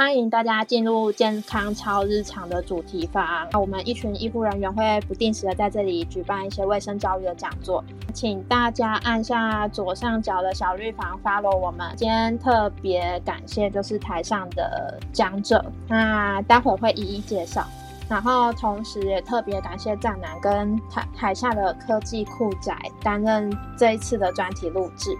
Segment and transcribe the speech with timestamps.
[0.00, 3.46] 欢迎大家进入健康超日常的主题房。
[3.52, 7.84] 我们一群医护人员会不定时的在这里举办一些卫生教育的讲座，
[8.14, 11.86] 请大家按下左上角的小绿房 follow 我们。
[11.98, 17.66] 今天特别感谢就是台上的讲者，那待会会一一介绍。
[18.08, 25.10] 然后同时也特别感谢战南跟台台下的科技酷仔担任这一次的专题录制。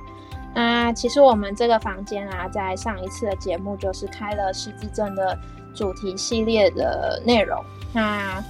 [0.54, 5.38] 那其实我们这个房间啊，在上一次的节目就是开了失智症的
[5.74, 7.62] 主题系列的内容。
[7.92, 8.42] 那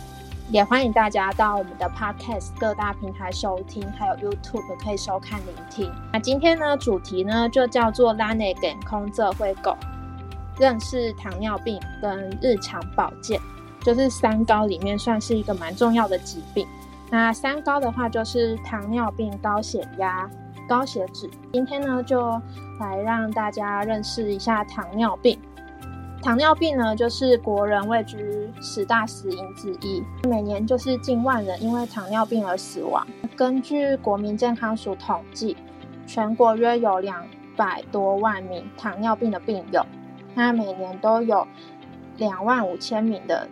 [0.51, 5.93] 也欢迎大家到我们的 Podcast 各大平台收听，还有 YouTube 可以收看聆听。
[6.13, 9.77] 那今天呢，主题呢就叫做拉内给空这会狗
[10.59, 13.39] 认识糖尿病跟日常保健，
[13.83, 16.67] 就是三高里面算是一个蛮重要的疾病。
[17.11, 20.29] 那三高的话，就是糖尿病、高血压。
[20.71, 22.31] 高血脂，今天呢就
[22.79, 25.37] 来让大家认识一下糖尿病。
[26.23, 33.05] 糖尿病呢，就是国人位居十大死因之一，每年就是近万人因为糖尿病而死亡。
[33.35, 35.57] 根据国民健康署统计，
[36.07, 39.85] 全国约有两百多万名糖尿病的病友，
[40.37, 41.45] 那每年都有
[42.17, 43.49] 两万五千名的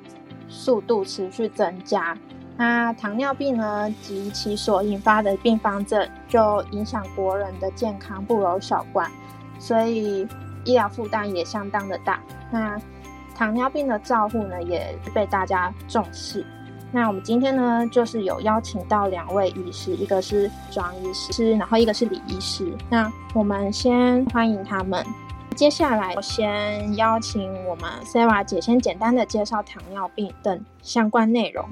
[0.49, 2.17] 速度持续增加。
[2.59, 9.09] 那糖尿病呢及其所引发的并发症，就影响国人的健康不容小观，
[9.61, 10.27] 所以
[10.65, 12.21] 医疗负担也相当的大。
[12.51, 12.77] 那
[13.35, 16.45] 糖尿病的照护呢，也被大家重视。
[16.91, 22.67] 那我们今天呢，就是有邀请到两位医师，一个是庄医师，然后一个是李医师。
[22.91, 25.07] 那我们先欢迎他们。
[25.55, 31.69] 接下来，我先邀请我们 Sara 姐先简单的介绍糖尿病等相关内容。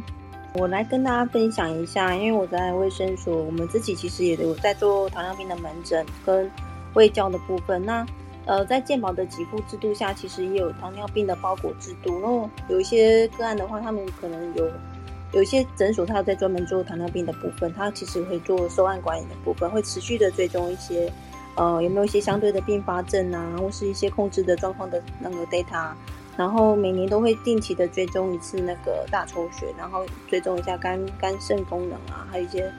[0.59, 6.51] 我来跟大家分享一下，因为我在卫生所，我们自己其实也有在做糖尿病的门诊跟
[6.95, 7.85] 卫教的部分。
[7.85, 8.07] 那
[8.47, 12.21] 呃，在健保的给付制度下，其实也有糖尿病的包裹制度。
[12.21, 14.71] 然后有一些个案的话，他们可能有
[15.33, 21.13] 有一些诊所，他有在专门做糖尿病的部分，他其实会做收案管理的部分，会持续的追踪一些
[21.57, 25.91] 呃有没有一些相对的并发症啊，或是一些控制的状况的那个 data。
[26.37, 32.71] 然后每年都会定期的追踪一次那个大抽血，然后追踪一下肝肝肾功能啊，还有一些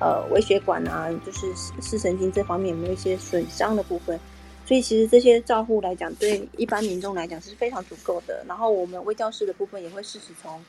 [0.00, 1.46] 呃微血管啊，就是
[1.80, 4.18] 视神经这方面有没有一些损伤的部分。
[4.66, 8.44] 所以其实这些照护来讲，对一般民众来讲是非常足够的。
[8.48, 10.60] 然后我们微教室的部分也会适时从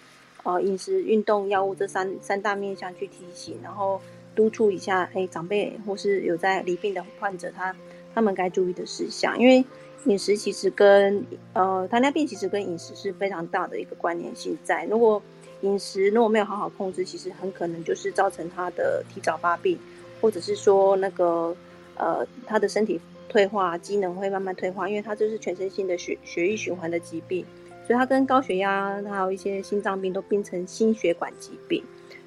[0.44, 4.00] 呃饮食、运动、药物这三三大面向去提醒，然后
[4.36, 7.76] 督促一下，哎，长辈或是有在罹病的患者，他
[8.14, 9.66] 他们该注意的事项，因为。
[10.06, 14.86] 饮食其实跟呃糖尿病其实跟饮食是非常大的一个关联性在。
[14.86, 15.22] 如果
[15.62, 19.80] 饮食如果没有好好控制，其实很可能就是造成他的提早发病，
[20.22, 21.56] 或者是说那个
[21.96, 27.44] 呃他的身体退化，机能会慢慢退化，因为它这是全身性的血血液循环的疾病，
[27.88, 31.84] 所以它跟高血压还有一些心脏病都变成心血管疾病。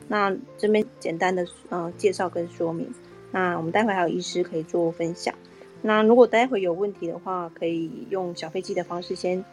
[0.09, 2.93] 那这边简单的呃介绍跟说明，
[3.31, 5.35] 那我们待会还有医师可以做分享。
[5.83, 9.45] 那如果待会有问题的话，可以用小飞机的方式先，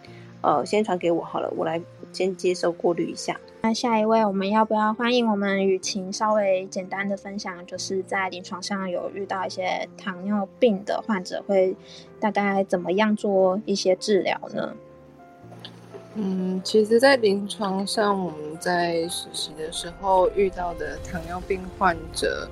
[0.41, 1.81] 呃，先传给我好了，我来
[2.11, 3.39] 先接收过滤一下。
[3.61, 11.75] 那下一位，我们要不要欢迎我们雨晴稍微简单的分享，就是在临床上有遇到一些糖尿病的患者，会
[12.19, 14.73] 大概怎么样做一些治疗呢？
[16.15, 22.47] 嗯，其实，在临床上，我们在实习的时候遇到的糖尿病患者。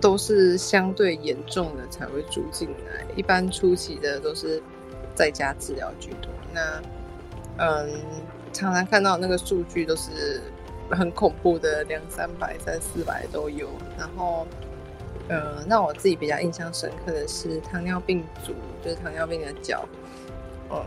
[0.00, 4.62] 都是相对严重的才会住进来，一般初期的都是
[5.14, 6.30] 在家治疗居多。
[6.54, 6.80] 那
[7.58, 8.00] 嗯，
[8.52, 10.40] 常常看到那个数据都是
[10.90, 13.68] 很恐怖的，两三百、三四百都有。
[13.98, 14.46] 然后，
[15.28, 18.54] 呃，让我自己比较印象深刻的是糖尿病足，
[18.84, 19.84] 就是糖尿病的脚，
[20.70, 20.80] 嗯，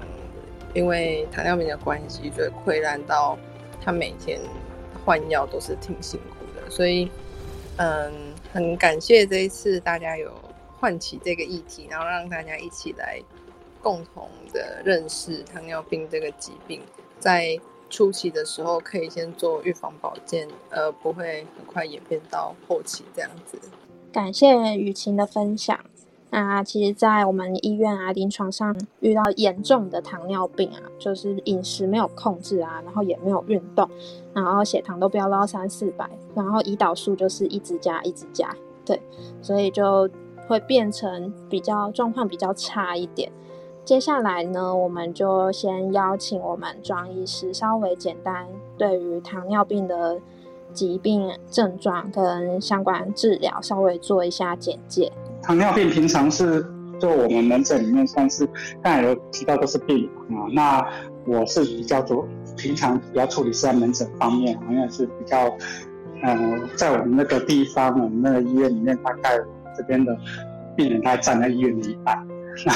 [0.73, 3.37] 因为糖尿病的关系，就溃烂到
[3.83, 4.39] 他每天
[5.03, 7.11] 换药都是挺辛苦的，所以，
[7.75, 8.30] 嗯。
[8.53, 10.31] 很感谢这一次大家有
[10.79, 13.21] 唤起这个议题，然后让大家一起来
[13.81, 16.81] 共同的认识糖尿病这个疾病，
[17.19, 17.59] 在
[17.89, 23.57] 初期的时候可以先做预防保健，呃，不会很快演变到后期这样子。
[24.11, 25.79] 感谢雨晴的分享。
[26.33, 33.85] 那其实，在我们医院啊，临床上遇到严重的糖尿病啊，就是饮食没有控制啊，然后也没有运动，
[34.33, 38.49] 然后血糖都飙到三四百，然后胰岛素就是一直加一直加，
[38.85, 39.01] 对，
[39.41, 40.09] 所以就
[40.47, 43.29] 会变成比较状况比较差一点。
[43.83, 50.17] 接下来呢，我们就先邀请我们庄医师稍微简单对于糖尿病的
[50.71, 55.11] 疾病症状跟相关治疗稍微做一下简介。
[55.43, 56.65] 糖尿病平常是
[56.99, 58.47] 就我们门诊里面算是
[58.83, 60.85] 刚才有提到都是病人啊，那
[61.25, 65.51] 我是比较多，平常比较处理是在门诊方面，好像是比较，
[66.23, 69.31] 嗯，在我们那个地方，我们那个医院里面，大概
[69.75, 70.15] 这边的
[70.75, 72.15] 病人大概占了医院的一半，
[72.65, 72.73] 那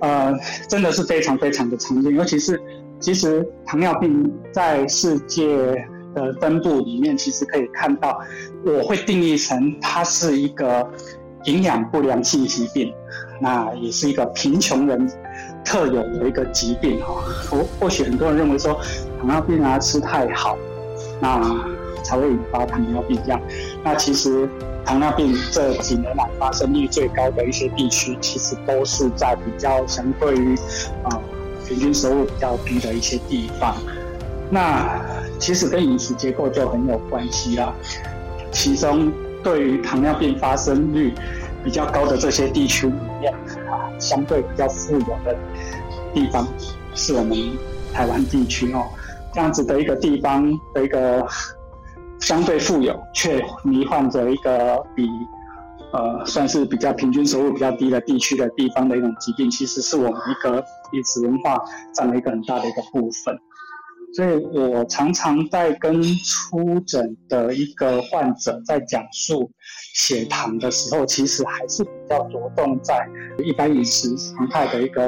[0.06, 0.38] 呃，
[0.68, 2.60] 真的是非常非常的常见，尤其是
[2.98, 5.82] 其实糖尿病在世界。
[6.12, 8.20] 的分布里面，其实可以看到，
[8.66, 10.84] 我会定义成它是一个
[11.44, 12.92] 营养不良性疾病，
[13.40, 15.10] 那也是一个贫穷人
[15.64, 17.14] 特有的一个疾病哈。
[17.50, 18.74] 或或许很多人认为说
[19.18, 20.56] 糖尿病啊吃太好，
[21.20, 21.40] 那
[22.02, 23.40] 才会引发糖尿病这样。
[23.82, 24.48] 那其实
[24.84, 30.54] 糖尿病这几年来发生率最高的一些地区，其实都是在比较相对于
[31.04, 31.20] 啊
[31.66, 33.76] 平均收入比较低的一些地方。
[34.50, 35.00] 那
[35.38, 37.72] 其实跟饮食结构就很有关系啦。
[38.50, 41.14] 其中对于糖尿病发生率
[41.64, 43.32] 比较高的这些地区里面
[43.70, 45.36] 啊，相对比较富有的
[46.14, 46.46] 地方
[46.94, 47.36] 是我们
[47.92, 48.84] 台湾地区哦。
[49.32, 51.26] 这样子的一个地方的一个
[52.18, 55.08] 相对富有，却罹患着一个比
[55.92, 61.56] 呃算是比较平均收入比较低的地区的地方的一种疾病，其实是我们一个饮食文化
[61.94, 63.38] 占了一个很大的一个部分。
[64.12, 69.48] 所以我常常在跟出诊的一个患者在讲述
[69.94, 73.08] 血糖的时候，其实还是比较着重在
[73.44, 75.02] 一般饮食常态的一个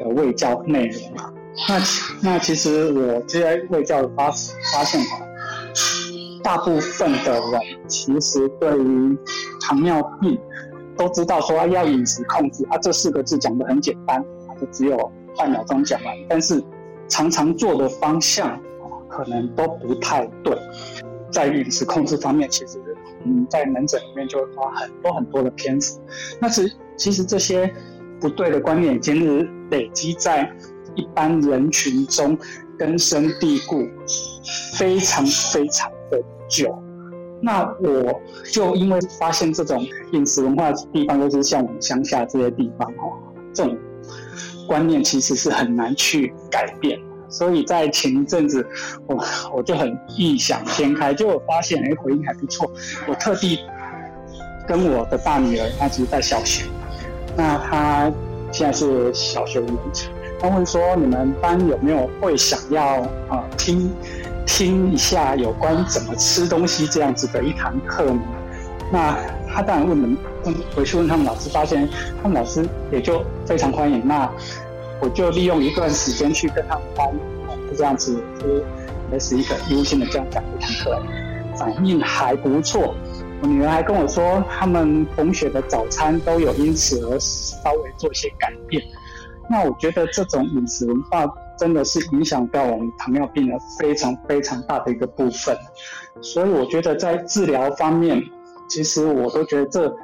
[0.00, 1.30] 呃胃教内容嘛。
[1.68, 1.78] 那
[2.22, 5.20] 那其实我这些胃教的发发现哈，
[6.42, 9.18] 大部分的人其实对于
[9.60, 10.40] 糖尿病
[10.96, 14.24] 都知道说要饮食控制啊，这四个字讲的很简单，
[14.58, 16.64] 就只有半秒钟讲完，但是。
[17.12, 18.58] 常常做的方向
[19.06, 20.56] 可能都不太对，
[21.30, 22.80] 在饮食控制方面，其实
[23.26, 26.00] 嗯，在门诊里面就会花很多很多的篇幅。
[26.40, 27.70] 那是其实这些
[28.18, 30.50] 不对的观念，已经累积在
[30.94, 32.38] 一般人群中
[32.78, 33.86] 根深蒂固，
[34.78, 35.22] 非常
[35.52, 36.18] 非常的
[36.48, 36.74] 久。
[37.42, 43.12] 那我就因为发现这种饮食文化地方，就是像我们乡下这些地方哦，
[43.52, 43.76] 这种。
[44.66, 46.98] 观念其实是很难去改变，
[47.28, 48.66] 所以在前一阵子，
[49.06, 49.24] 我
[49.54, 52.70] 我就很异想天开，就发现哎回应还不错。
[53.06, 53.58] 我特地
[54.66, 56.64] 跟我的大女儿，她其实在小学，
[57.36, 58.12] 那她
[58.50, 60.08] 现在是小学五年级，
[60.40, 63.90] 她问说你们班有没有会想要啊听
[64.46, 68.20] 听一下有关怎么吃东西这样子的一堂课呢？
[68.92, 69.16] 那
[69.54, 71.88] 他当然问们问回去问他们老师，发现
[72.22, 74.06] 他们老师也就非常欢迎。
[74.06, 74.30] 那
[75.00, 77.08] 我就利用一段时间去跟他们班，
[77.68, 78.46] 就这样子，就
[79.10, 81.02] 类似一个优先的这样讲一堂课，
[81.56, 82.94] 反应还不错。
[83.42, 88.82] 我女儿还跟我说，他们同学的早餐都有因此而稍微做一些改变。
[89.50, 91.26] 那我觉得这种饮食文化
[91.58, 95.58] 真的是影响到我们糖尿病的非常非常大的一个部分。
[96.20, 98.22] 所以我觉得在治疗方面，
[98.72, 99.94] 其实我都觉得这。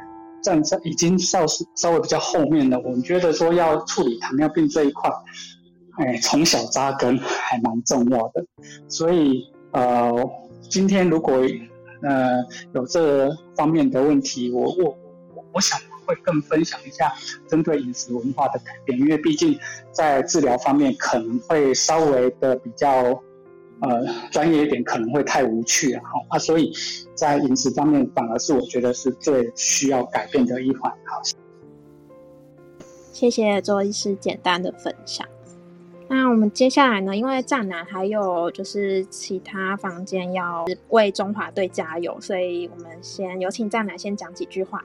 [0.40, 1.44] 站在已经稍
[1.74, 5.10] 稍微比较后面的，我们觉得说要处理糖尿病这一块，
[5.96, 8.46] 哎，从小扎根还蛮重要的。
[8.86, 9.42] 所以
[9.72, 10.14] 呃，
[10.70, 11.34] 今天如果
[12.02, 12.36] 呃
[12.72, 14.96] 有这方面的问题，我我
[15.34, 15.76] 我我想
[16.06, 17.12] 会更分享一下
[17.48, 19.58] 针对饮食文化的改变，因为毕竟
[19.90, 23.20] 在治疗方面可能会稍微的比较。
[23.80, 26.72] 呃，专业一点可能会太无趣了哈啊，所以
[27.14, 30.90] 在饮食方面反而是我觉得是最需要改变的一环。
[31.04, 31.22] 好，
[33.12, 35.26] 谢谢周医师简单的分享。
[36.08, 44.82] 那我们接下来呢，因为站南还有就是其他房间要为中华队加油，所以我们先有请站南先讲几句话。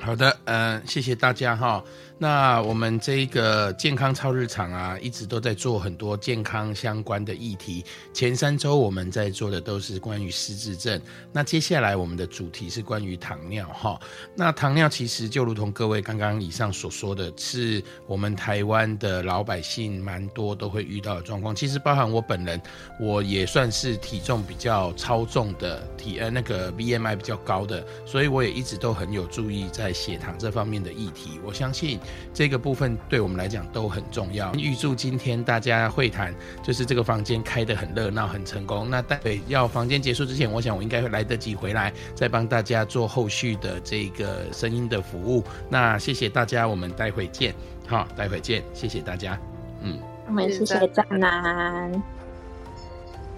[0.00, 1.84] 好的，嗯，谢谢大家哈。
[2.22, 7.82] 那我们这个健康超日常啊，一直都在做很多健康相关的议题。
[8.12, 11.00] 前三周我们在做的都是关于失智症，
[11.32, 13.98] 那接下来我们的主题是关于糖尿哈。
[14.36, 21.56] 那糖尿其实就如同各位刚刚以上所说的，是我们台湾的老百姓蛮多都会遇到的状况。
[21.56, 22.60] 其实包含我本人，
[23.00, 31.40] 我也算是体重比较超重的体呃那个 BMI 比较高的，所以我也一直都很有注意在血糖这方面的议题。
[31.42, 31.98] 我相信。
[32.32, 34.52] 这个部分对我们来讲都很重要。
[34.54, 38.88] 预祝今天大家会谈，就是这个房间开得很热闹、很成功。
[38.88, 45.44] 那待会要房间结束之前，我想我应该会来得及回来，再帮大家做后续的这个声音的服务。
[45.68, 47.54] 那谢谢大家，我们待会见。
[47.86, 49.38] 好，待会见，谢谢大家。
[49.82, 52.02] 嗯，我们谢谢张楠。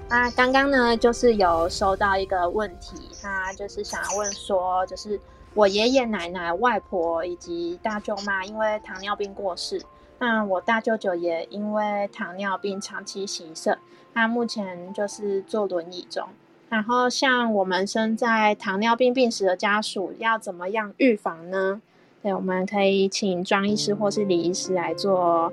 [0.09, 5.19] 那，刚刚呢，就是有收到一个问题，他就是想要问说，就是。
[5.55, 9.83] 我爷爷奶奶、外婆以及大舅妈因为糖尿病过世，
[10.19, 13.77] 那我大舅舅也因为糖尿病长期洗肾，
[14.15, 16.27] 他目前就是坐轮椅中。
[16.71, 21.83] 然后像我们身在糖尿病病史的家属，要怎么样预防呢？
[22.23, 25.53] 对，我们可以请庄医师或是李医师来做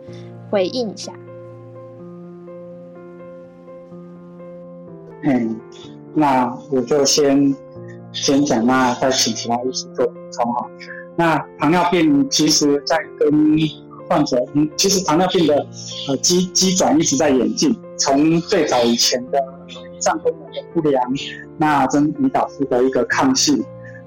[0.49, 1.11] 回应一下。
[5.23, 5.59] 嗯，
[6.13, 7.53] 那我就先
[8.11, 10.65] 先讲，那再请其他医师做补充哈。
[11.15, 13.29] 那糖尿病其实在跟
[14.07, 14.37] 患者，
[14.75, 15.55] 其实糖尿病的
[16.07, 19.37] 呃机机转一直在演进，从最早以前的
[19.67, 21.03] 胰脏功能的不良，
[21.57, 23.63] 那跟胰岛素的一个抗性，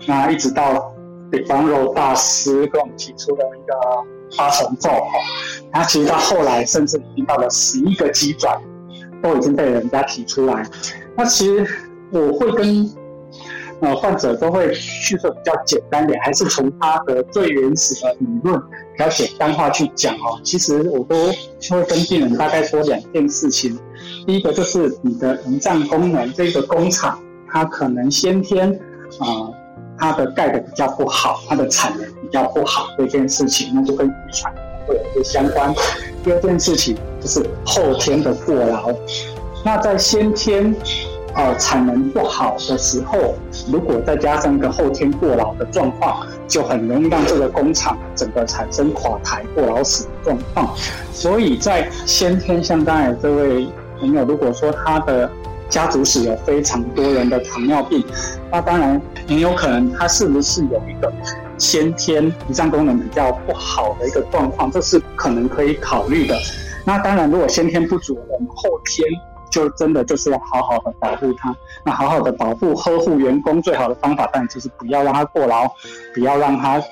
[0.07, 0.93] 那一直到
[1.31, 5.11] 北方肉大师跟我们提出的一个八重奏哈，
[5.73, 8.61] 那其实到后来甚至已经到了十一个机转，
[9.23, 10.67] 都已经被人家提出来。
[11.15, 11.67] 那其实
[12.11, 12.91] 我会跟
[13.83, 20.41] 呃患者都会叙述比较简单点，还是从他的最原始的理论比较简单化去讲哦。
[20.45, 23.79] 其实我都会跟病人大概说两件事情。
[24.25, 27.19] 第一个就是你的胰脏功能这个工厂，
[27.51, 28.73] 它可能先天
[29.19, 29.51] 啊
[29.99, 34.55] 它的盖的比较不好，它的产能比较不好这件事情，那就跟遗传
[34.87, 35.75] 会有一些相关。
[36.23, 38.95] 第二件事情就是后天的过劳。
[39.65, 40.75] 那在先天，
[41.35, 43.35] 呃，产能不好的时候，
[43.71, 50.77] 如果再加上一个后天过劳的状况，就很容易让这个工厂整个产生垮台、过劳死的状况。
[51.13, 53.67] 所以在先天，像刚才这位
[53.99, 55.31] 朋友，如果说他的
[55.71, 58.05] 家族史有非常多人的糖尿病，
[58.51, 61.11] 那当然很有可能他是不是有一个
[61.57, 66.37] 先天胰脏功能比较不好的一个状况，这是可能可以考虑的。
[66.85, 69.09] 那当然，如果先天不足，我们后天。
[69.53, 71.55] 就真的就是要好好的保护他，
[71.85, 75.69] 那好好的保护呵护员工最好的方法，当然就是不要让他过劳，
[76.15, 76.83] 不要让他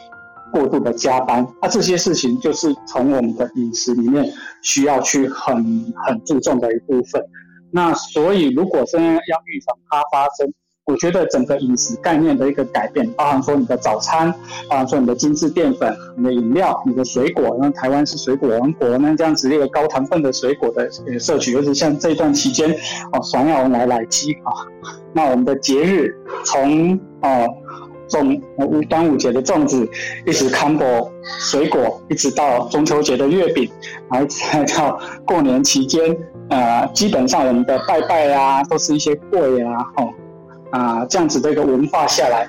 [0.53, 1.47] 过度的加班。
[1.63, 4.31] 那这些事情就是从我们的饮食里面
[4.63, 5.57] 需要去很
[6.07, 7.25] 很注重的一部分。
[7.73, 10.53] 那所以如果真的要预防它发生，
[10.87, 14.33] 我觉得整个饮食概念的一个改变，包含说你的早餐，
[14.69, 22.71] 包含说你的精致淀粉、你的饮料、你的水果，因为台湾是水果王国，那这样子一个高糖分的水果的呃摄取，尤其像这段期间，
[23.13, 24.51] 哦，爽要来来鸡啊，
[25.13, 26.13] 那我们的节日
[26.45, 27.47] 从哦
[28.09, 28.41] 粽
[28.89, 29.89] 端午节的粽子，
[30.27, 33.71] 一直 combo 水果，一直到中秋节的月饼，
[34.11, 36.17] 然后再到过年期间，
[36.49, 40.09] 呃，基本上我们的拜拜啊，都是一些贵啊，哦。
[40.71, 42.47] 啊，这样子的一个文化下来，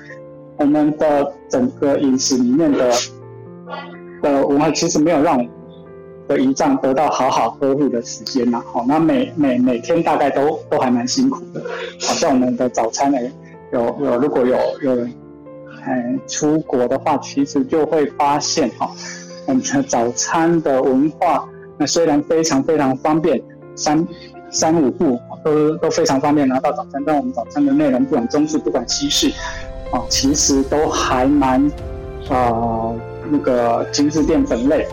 [0.56, 2.90] 我们的整个饮食里面的
[4.22, 5.38] 的文化其实没有让
[6.28, 8.62] 的胰脏得到好好呵护的时间呐。
[8.64, 11.60] 好，那每每每天大概都都还蛮辛苦的。
[12.00, 13.18] 好像我们的早餐呢，
[13.72, 15.12] 有有如果有有人
[15.86, 18.88] 嗯出国的话，其实就会发现哈，
[19.46, 21.44] 我们的早餐的文化，
[21.76, 23.42] 那虽然非常非常方便，
[23.74, 24.06] 三。
[24.52, 29.28] 三五步都都非常方便拿到早餐，但我们早餐的内容不管中式不管西式，
[29.90, 31.66] 啊，其实都还蛮
[32.28, 32.92] 啊
[33.30, 34.86] 那个精致淀粉类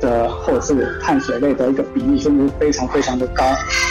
[0.00, 3.44] 的或者是碳水类的一个比例，甚至非常非常的高。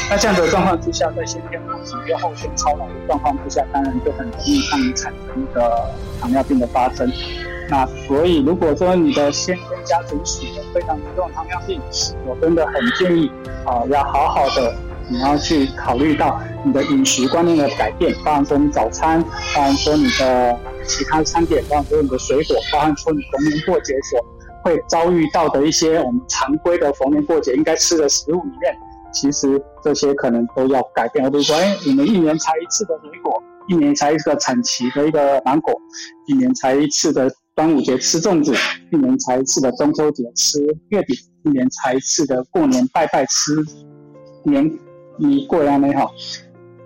[0.10, 7.10] 那这样的状况之下，在先天不足又后天超劳的状况之下，当然就很容易让你产生一个糖尿病的发生。
[7.70, 11.82] 那所以如果说你的先天家族史有非常严重糖尿病，
[12.26, 13.30] 我真的很建议
[13.66, 14.74] 啊，要好好的。
[15.10, 19.24] 你要去考虑到你的饮食观念的改变，包含说你早餐，
[19.56, 24.20] 包含说你的其他餐点，包含说你的水果，包含说你逢年过节所
[24.64, 28.76] 会遭遇到的一些我们常规的逢年过节应该吃的食物里面，
[29.14, 31.24] 其实这些可能都要改变。
[31.32, 35.74] 比如说，哎，你们一年才一次的水果，一年才一个产期的一个芒果，
[36.28, 38.54] 一年才一次的端午节吃粽子，
[38.92, 40.60] 一年才一次的中秋节吃
[40.90, 43.54] 月饼，一年才一次的过年拜拜吃
[44.44, 44.70] 年。
[45.18, 46.14] 你过来没好，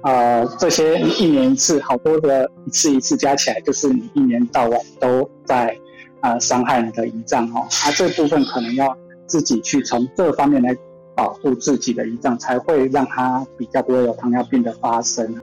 [0.01, 5.77] 啊，这些一年一次，好多的一次一次加起来，就是你一年到晚都在
[6.21, 7.67] 啊伤害你的胰脏哦。
[7.83, 8.97] 啊，这部分可能要
[9.27, 10.75] 自己去从这方面来
[11.15, 15.41] 保护自己的胰脏，才会让它比较不会有糖尿病的发生。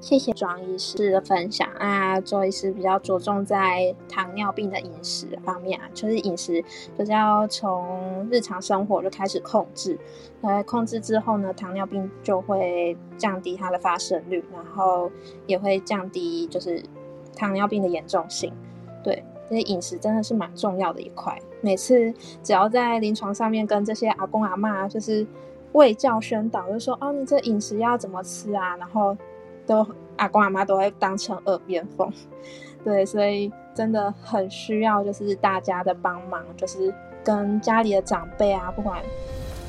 [0.00, 6.64] 谢谢庄医师的分享啊，周医师比较着重在糖尿病的饮食方面啊，就是饮食
[6.96, 9.98] 就是要从日常生活就开始控制，
[10.40, 15.10] 呃，控制之后呢，糖尿病就会降低它的发生率，然后
[15.46, 16.80] 也会降低就是
[17.36, 18.52] 糖尿病的严重性。
[19.02, 21.36] 对，这些饮食真的是蛮重要的一块。
[21.60, 25.26] 每次只要在临床上面跟这些阿公阿妈就是
[25.72, 29.16] 卫教宣导，就说哦，你这饮食要怎么吃啊，然后。
[29.68, 32.12] 都阿公阿妈都会当成耳边风。
[32.82, 39.00] 对，所以真的很需要就是大家的帮忙，就是跟家里的长辈啊，不管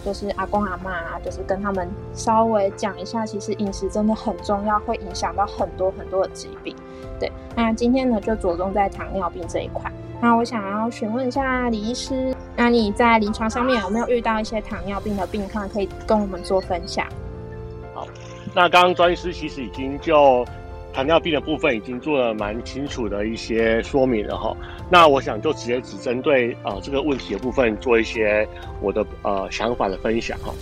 [0.06, 6.74] 就是阿公阿妈啊，就是跟他们稍微讲一下，其实饮食真的很重要，会影响到很多很多的疾病。
[7.20, 9.92] 对，那今天呢就着重在糖尿病这一块。
[10.22, 17.06] 那我想要询问一下李医师，那你在临床上面有没有遇到一些糖尿病的病患，可以跟我们做分享？
[18.54, 20.46] 那刚刚庄医师其实已经就
[20.94, 24.56] 糖尿病的部分已经做了蛮清楚的一些说明了哈。
[24.90, 28.48] 那我想就直接只针对呃这个问题的部分做一些
[28.82, 30.54] 我的呃想法的分享哈。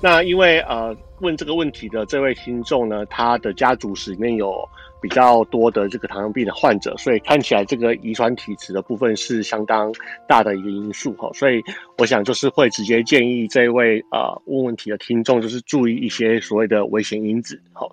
[0.00, 4.68] 那因为呃问这个问题的这位听众呢，他的家族史里面有。
[5.04, 9.92] 比较多的这个糖尿病的患者，所以看起来这个遗传体质的部分是相当
[10.26, 11.62] 大的一个因素哈，所以
[11.98, 17.86] 我想就是会直接建议这位呃问问题的听众，就是注意一些所谓的危险因子哈。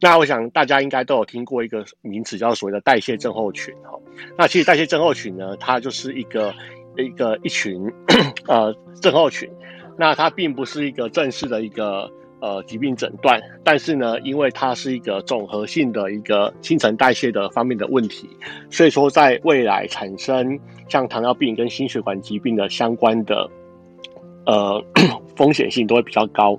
[0.00, 4.00] 那我想大家应该都有听过一个名词叫所谓的代谢症候群哈。
[4.38, 6.54] 那其实代谢症候群呢，它就是一个
[6.96, 7.92] 一个一群
[8.48, 9.46] 呃症候群，
[9.98, 12.10] 那它并不是一个正式的一个。
[12.44, 18.28] 呃，疾病诊断，但是呢，因为它是一个总合性的一个新陈代谢的方面的问题，
[18.68, 23.50] 所以说在未来产生像糖尿病跟心血管疾病的相关的。
[24.46, 24.84] 呃，
[25.36, 26.58] 风险性都会比较高，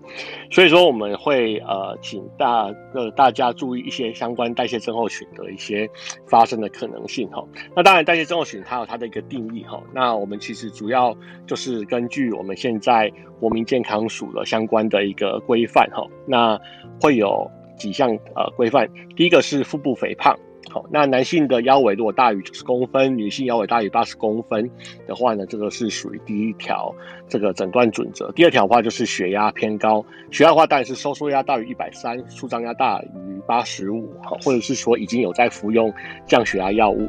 [0.50, 5.88] 所以说我们会呃，请大呃大家注意一些相关代谢症候群的一些
[6.26, 7.44] 发生的可能性哈。
[7.76, 9.82] 那当然，代谢症候群它有它的一个定义哈。
[9.94, 11.16] 那我们其实主要
[11.46, 16.04] 就是根据我们现在国民健康署的相关的一个规范哈。
[16.26, 16.60] 那
[17.00, 20.36] 会有几项呃规范，第一个是腹部肥胖。
[20.70, 24.70] 好，那男性的腰围如果大于九十公分，女性腰围大于八十公分
[25.08, 26.94] 的话呢，这个是属于第一条
[27.30, 28.32] 这个诊断准则。
[28.34, 35.94] 第二条的话就是血压偏高，血压的话当然是收缩压大于一百三，舒张压大于八十五，好，或者是说已经有在服用
[36.26, 37.08] 降血压药物。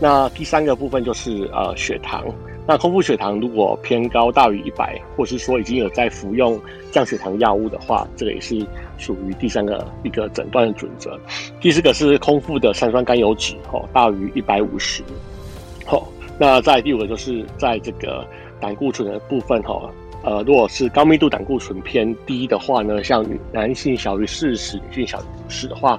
[0.00, 2.24] 那第三个部分就是呃血糖。
[2.66, 6.60] 那空腹血糖如果偏高大于一百，或是说已经有在服用
[6.92, 8.64] 降血糖药物的话，这个也是
[8.96, 11.18] 属于第三个一个诊断的准则。
[11.60, 15.02] 第四个是空腹的三酸甘油脂哦大于一百五十，
[15.84, 16.06] 好，
[16.38, 18.24] 那在第五个就是在这个
[18.60, 19.90] 胆固醇的部分哈，
[20.22, 25.98] 呃，如果是高密度胆固醇偏低的话呢，像男性小于四十，女性小于五十的话。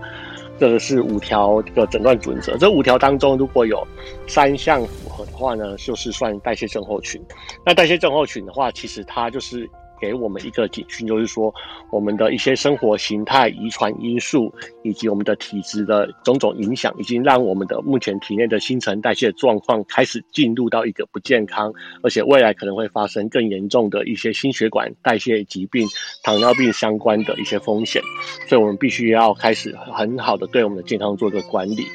[0.60, 3.86] 这个是五条的诊断准则，这五条当中如果有
[4.28, 7.22] 三项符合的话呢，就是算代谢症候群。
[7.66, 9.70] 那代谢症候群的话，其实它就是。
[10.02, 11.54] 给我们一个警讯，就是说
[11.92, 14.52] 我们的一些生活形态、遗传因素
[14.84, 25.88] 以及我们的体质的种种影响，已经让我们的目前体内的新陈代谢状况开始进入到一个不健康，而且未来可能会发生更严重的一些心血管代谢疾病、
[26.24, 28.02] 糖尿病相关的一些风险，
[28.50, 31.86] 所以我们必须要开始很好的对我们的健康做一个管理。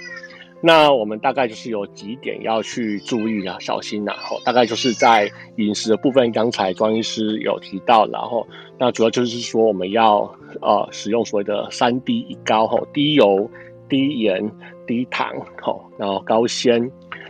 [0.62, 4.14] 那我们大概就是有几点要去注意啊，小心呐。
[4.18, 8.44] 吼，大概就是在饮食的部分，刚才庄医师有提到，然后
[8.78, 10.22] 那主要就是说我们要
[10.62, 13.48] 呃使用所谓的三低一高，吼，低油、
[13.88, 14.50] 低盐、
[14.86, 16.80] 低糖，吼，然后高纤，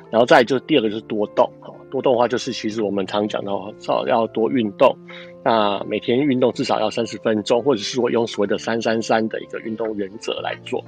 [0.08, 4.96] 然后再就第二个就是多动，吼，多动的话就是其实我们常讲到少要多运动，
[5.44, 10.82] 那每天运动至少要三十分钟，或者是说用所谓的三三三的一个运动原则来做，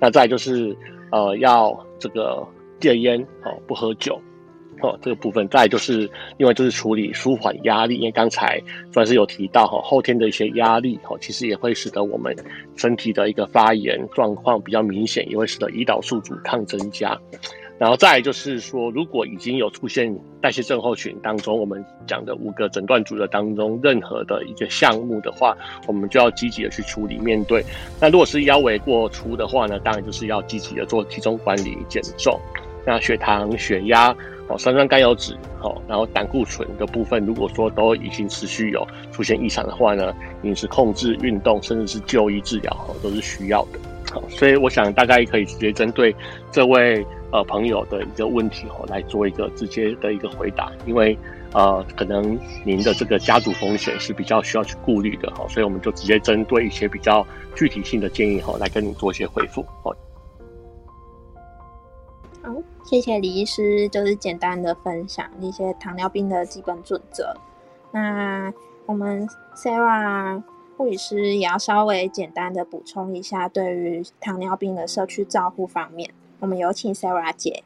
[0.00, 0.74] 那再就是。
[1.14, 2.44] 呃，要这个
[2.80, 4.20] 戒烟哦，不喝酒
[4.82, 8.60] 哦，这个部分再就是另外就是处理舒缓压力，因为刚才
[8.92, 12.34] 算是有提到哈，后天的一些压力哈，其实也会使得我们
[12.74, 17.16] 身体的一个发炎状况比较明显，也会使得胰岛素阻抗增加。
[17.76, 25.56] 然后再就是说，如果已经有出现代谢症候群当中，我们讲的五个诊断组的当中任何的一个项目的话，
[25.88, 27.64] 我们就要积极的去处理面对。
[28.00, 32.40] 那如果是腰围过粗的话呢，当然就是要积极的做体重管理、减重。
[32.86, 34.14] 那血糖、血压、
[34.46, 43.80] 哦，三酸甘油脂，哦，然后胆固醇的部分，如果说都已经持续有出现异常的话呢，饮食控制、运动，甚至是就医治疗，哦，都是需要的。
[44.12, 46.14] 好，所以我想大概可以直接针对
[46.52, 47.04] 这位。
[47.34, 51.18] 呃，朋友的一个问题哦，来做一个直接的一个回答，因为
[51.52, 59.96] 呃，可能您的这个家族风险是比较需要去顾虑的哈，所以我们就直接针对一些比较具体性的建议哈，来跟你做一些回复哦。
[62.40, 67.34] 好，谢谢李医师，就是简单的分享一些糖尿病的基本准则。
[67.90, 68.54] 那
[68.86, 70.40] 我们 Sarah
[70.76, 76.08] 护理师也要稍微简单的补充一下，对于糖尿病的社区照护方面。
[76.44, 77.64] 我们有请 Sarah 姐。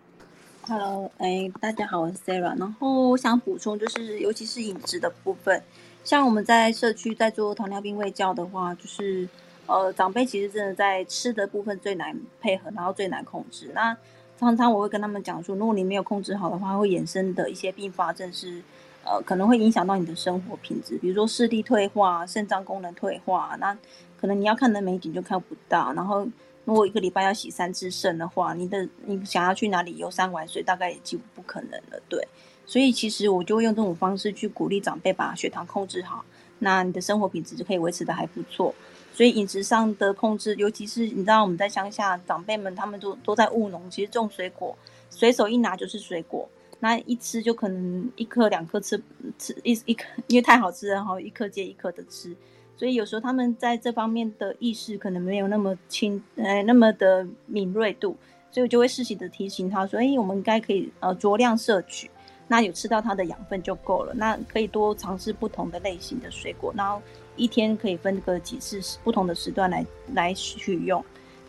[0.68, 2.56] Hello，哎，大家好，我是 Sarah。
[2.56, 5.60] 然后我想补充，就是尤其是饮食的部分，
[6.04, 9.28] 像我们在社区在做糖尿病卫教的话，就是
[9.66, 13.72] 呃，长辈其实真的在吃的部分最难配合，然后最难控制。
[13.74, 13.96] 那
[14.38, 18.62] 常常我会跟他们讲说，如果你没有控制好的话，会衍生的一些并发症是，
[19.04, 23.76] 呃，可能会影响到你的生活品质，比如说视力退化、肾脏功能退化，那
[24.20, 25.92] 可能你要看的美景就看不到。
[25.94, 26.24] 然后，
[26.68, 31.98] 如果一个礼拜要洗三次肾的话，你的你想要去哪里游山玩水，大概也几乎不可能了。
[32.10, 32.22] 对，
[32.66, 36.22] 所以其实我就会用这种方式去鼓励长辈把血糖控制好，
[36.58, 38.74] 那你的生活品质就可以维持的还不错。
[39.14, 44.76] 所以饮食上的控制，尤其是你知道我们在乡下，长辈们他们都都在务农，其实种水果，
[45.08, 46.46] 随手一拿就是水果，
[46.80, 49.02] 那一吃就可能一颗两颗吃
[49.38, 52.36] 吃一一颗，因为太好吃，然后一颗接一颗的吃，
[52.78, 58.16] 所以有时候他们在这方面的意识可能没有那么清，呃，那么的敏锐度，
[58.50, 62.10] 所以我就会适时的提醒他说，哎，我们应该可以呃酌量摄取，
[62.46, 67.02] 那有吃到它的养分就够了，那可以多尝试不同的类型的水果，然后。
[67.40, 71.00] 一天可以分个几次不同的时段来来取用，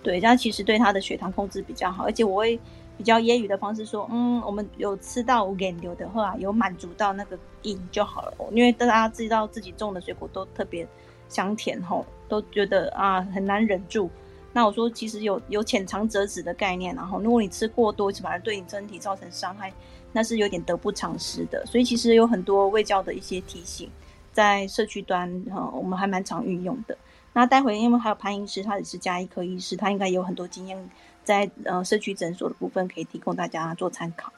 [0.04, 2.60] 对，这样其实对他的血糖控制比较好，而且我会
[2.96, 10.88] 比较揶揄的方式说，嗯，我们有吃到五点六的话，有满足到那个瘾就好了，因为大家知道自己种的水果都特别
[11.30, 14.10] 香甜吼，都觉得啊很难忍住。
[14.52, 19.72] 那我说其实有有浅尝辄止的概念，然后如果你吃过多，反而对你身体造成伤害，
[20.12, 21.66] 那是有点得不偿失的。
[21.66, 23.90] 所以其实有很多未教的一些提醒。
[24.32, 26.98] 在社区端，哈，我们还蛮常运用的。
[27.34, 30.90] 那待会因为还有潘医师，他也是加医科医师，他应该有很多经验，
[31.24, 34.32] 在呃社区诊所的部分可以提供大家做参考。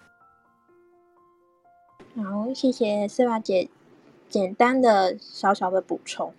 [2.16, 3.70] 好，谢谢四娃姐
[4.28, 6.34] 简单的小小的补充。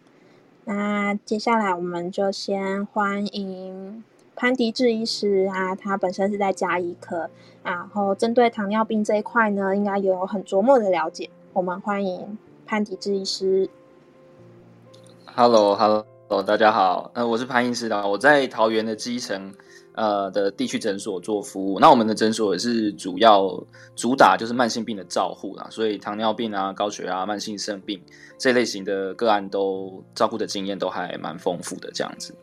[0.64, 4.05] 那接下来我们就先欢迎
[4.37, 7.29] 潘迪志医师啊，他本身是在加医科，
[7.62, 11.31] 然后针对糖尿病这一块呢，应该有很琢磨的了解。
[11.53, 12.38] 我们欢迎。
[12.64, 13.68] 潘迪志医师
[15.35, 19.53] ，Hello，Hello，大家好，呃，我是潘医师的，我在桃园的基层
[19.94, 21.78] 呃的地区诊所做服务。
[21.78, 23.48] 那我们的诊所也是主要
[23.94, 28.00] 主打就是慢性病的照护啦，所以糖尿病啊、高血压、慢性肾病
[28.38, 32.35] 这类型的个案都照顾的经验都还蛮丰富的这样子。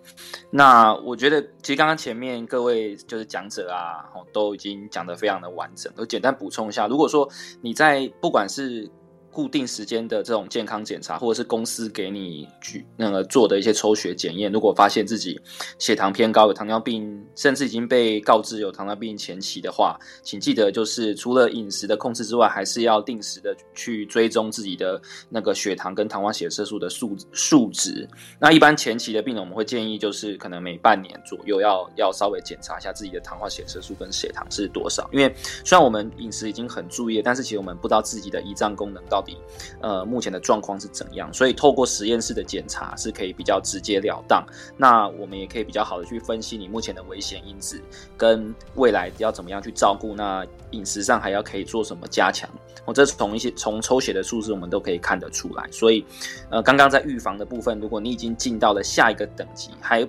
[0.49, 7.27] 那我觉得其实刚刚前面各位就是讲者啊，都已经讲的非常的完整，我简单补充一下，如果说
[7.61, 8.89] 你在不管是
[9.31, 15.39] 固定时间的这种健康检查，或者是公司给你去那个做的一些抽血检验，如果发现自己
[15.77, 28.09] 血糖偏高，有糖尿病，甚至已经被告知有糖尿病前期的话，请记得就是除了饮食的控制之外，还是要定时的去追踪自己的那个血糖跟糖化血色素的数数值。
[28.39, 35.07] 那一般前期的病人，我们会建议就是可能每半年左右要要稍微检查一下自己的糖化血色素跟血糖是多少。
[35.13, 35.31] 因为
[35.63, 39.18] 虽然我们饮食已经很注意，但是其实我们不知道自己的胰脏功能到。
[39.19, 39.37] 到底
[39.81, 41.29] 呃目前的状况是怎样？
[41.33, 44.41] 所以透过实验室的检查是可以比较直截了当。
[44.77, 47.81] 那我们也可以比较好的去分析你目前的危险因子，
[48.15, 50.15] 跟未来要怎么样去照顾。
[50.15, 52.49] 那饮食上还要可以做什么加强？
[52.85, 55.69] 我这从一些从抽血的数字我们都可以看得出来。
[55.69, 56.05] 所以
[56.49, 60.07] 呃刚刚在预防的部分，如果你已经进到了下一个等级，还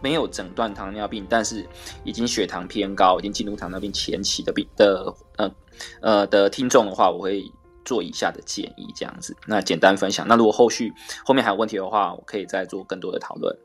[0.00, 1.66] 没有诊断糖尿病，但是
[2.02, 5.50] 已经血糖偏高，已经进入糖尿病前期的病的呃
[6.00, 7.44] 呃的听众的话，我会。
[7.88, 10.28] 做以下的建议，这样子，那简单分享。
[10.28, 10.92] 那如果后续
[11.24, 13.56] 后面还有问题的话，我可以再做更多的讨论。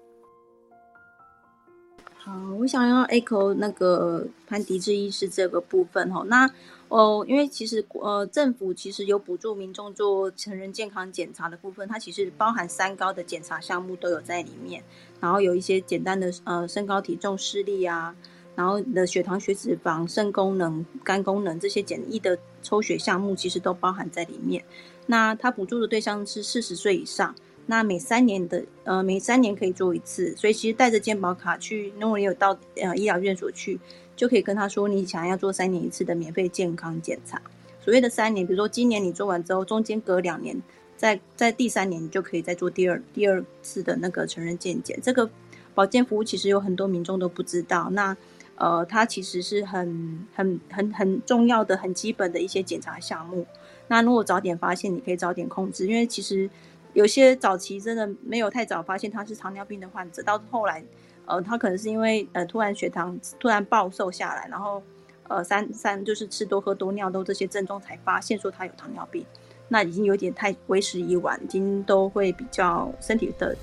[2.15, 6.23] 好，我想要 echo 那个潘迪志医师这个部分哈。
[6.27, 6.49] 那
[6.88, 14.81] 哦，因为其实呃，政府其实有补助民众做成人健康检查的部分，它其实包含三高的检查项目都有在里面，
[15.19, 18.15] 然后有一些简单的呃身高体重视力啊。
[18.55, 24.63] 然后的血糖、血脂肪、肾功能、肝功能这些简易的抽血项目，其实都包含在里面。
[25.06, 33.80] 那它补助的对象是四十岁以上，那每三年的呃每三年可以做一次，所以其实带着健保卡去，如果你有到呃医疗院所去，
[34.15, 37.41] 就可以跟他说你想要做三年一次的免费健康检查。
[37.82, 40.62] 所谓的三年，比如说今年你做完之后，中间隔两年，
[40.95, 44.97] 在在第三年你就可以再做第二第二次的那个成人健检。
[45.04, 45.30] 这个
[45.76, 47.89] 保健服务其实有很多民众都不知道。
[47.91, 48.15] 那
[48.56, 53.46] 呃，它其实是很、很、很、很重要的、很基本的一些检查项目。
[53.88, 55.88] 那如果早点发现，你可以早点控制。
[55.88, 56.48] 因为其实
[56.94, 60.84] 有些早期真的没有太早发现他是糖尿病的患者，到后来，
[61.26, 64.82] 呃，他可能是因为呃突然血糖突然暴瘦下来，然后
[65.28, 69.26] 呃三三就是吃多喝多尿多这些症状才发现说他有糖尿病，
[69.68, 73.58] 那已经有点太为时已晚，已经都会比较身体的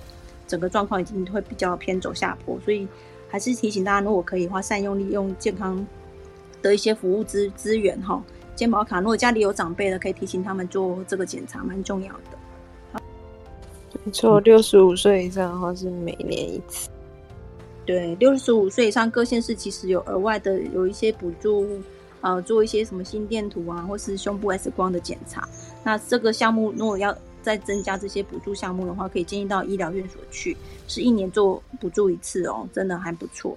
[0.48, 2.88] 整个状况已经会比较偏走下坡，所以。
[3.30, 5.86] 还是提醒大家，如果可以的话，善用利用健康
[6.60, 8.22] 的一些服务资资源哈，
[8.56, 9.00] 健保卡。
[9.00, 13.00] 如果家里有长辈的，可以提醒他们做这个检查，蛮重要的。
[14.04, 16.88] 没错，六十五岁以上的话是每年一次。
[17.86, 21.66] 对，六十五岁以上各县市其实有额外的有一些补助，
[22.20, 25.48] 呃，做一些什么心电图啊，或是胸部 X 光的检查。
[25.82, 33.56] 那这个项目如果要再增加这些补助项目的话，可以建议到医疗院所去，是一年做补助一次哦，真的还不错。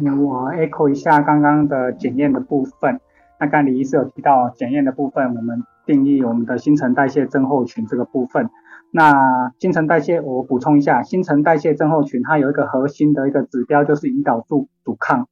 [0.00, 3.00] 那我 echo 一下刚刚的检验的部分。
[3.38, 8.48] 那刚李医师有提到检验的部分，我们定义我们的新陈代谢症候群这个部分。
[8.90, 15.28] 那新陈代谢，我补充一下，新陈代谢症候群它有一个核心的一个指标就是胰岛素阻抗。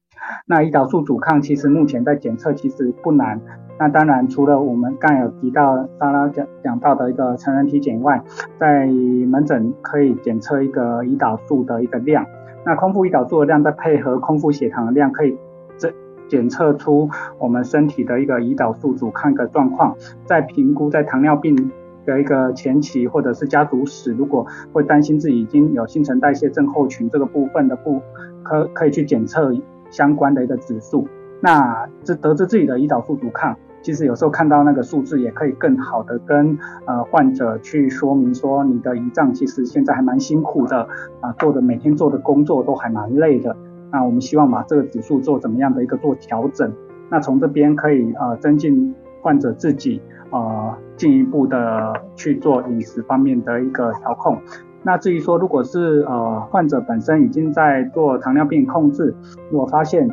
[0.47, 3.41] 那胰岛素阻抗其实目前在检测其实不难。
[3.79, 8.23] 那当然除了我们刚有提到莎拉讲讲到的一个成人体检以外，
[8.59, 12.27] 在门诊可以检测一个胰岛素的一个量。
[12.67, 15.35] 那空腹胰岛素的量再配合空腹血糖的量，可以
[15.79, 15.91] 这
[16.29, 19.97] 检测出我们身体的一个胰岛素阻抗的状况。
[20.27, 21.73] 在评估在糖尿病
[22.05, 28.03] 的一个前期或者是家族史，如果会担心自己已经有新陈代谢症候群这个部分的部，
[28.43, 29.55] 可可以去检测
[29.91, 31.07] 相关的一个指数。
[31.41, 33.57] 那这得知自己的胰岛素阻抗。
[33.83, 40.87] 其实有时候看到那个数字，也可以更好的跟呃患者去说明说，你的胰脏其实现在还蛮辛苦的
[41.21, 43.57] 啊，做的每天做的工作都还蛮累的。
[43.91, 46.71] 那我们希望把这个指数做怎么样的一个做调整？
[47.09, 54.37] 那从这边可以呃增进患者自己呃进一步的去做饮食方面的一个调控。
[54.83, 59.15] 那至于说如果是呃患者本身已经在做糖尿病控制，
[59.51, 60.09] 如果发现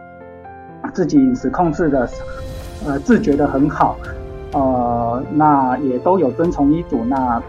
[0.94, 2.08] 自己饮食控制的。
[2.86, 3.98] 呃，自觉的很好，
[4.54, 7.42] 呃，那也都有遵从医嘱，那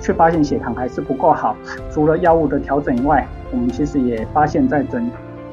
[0.00, 1.54] 却发现血糖还是不够好。
[1.92, 5.08] 除了药物的调整以外，我们其实也发现，在诊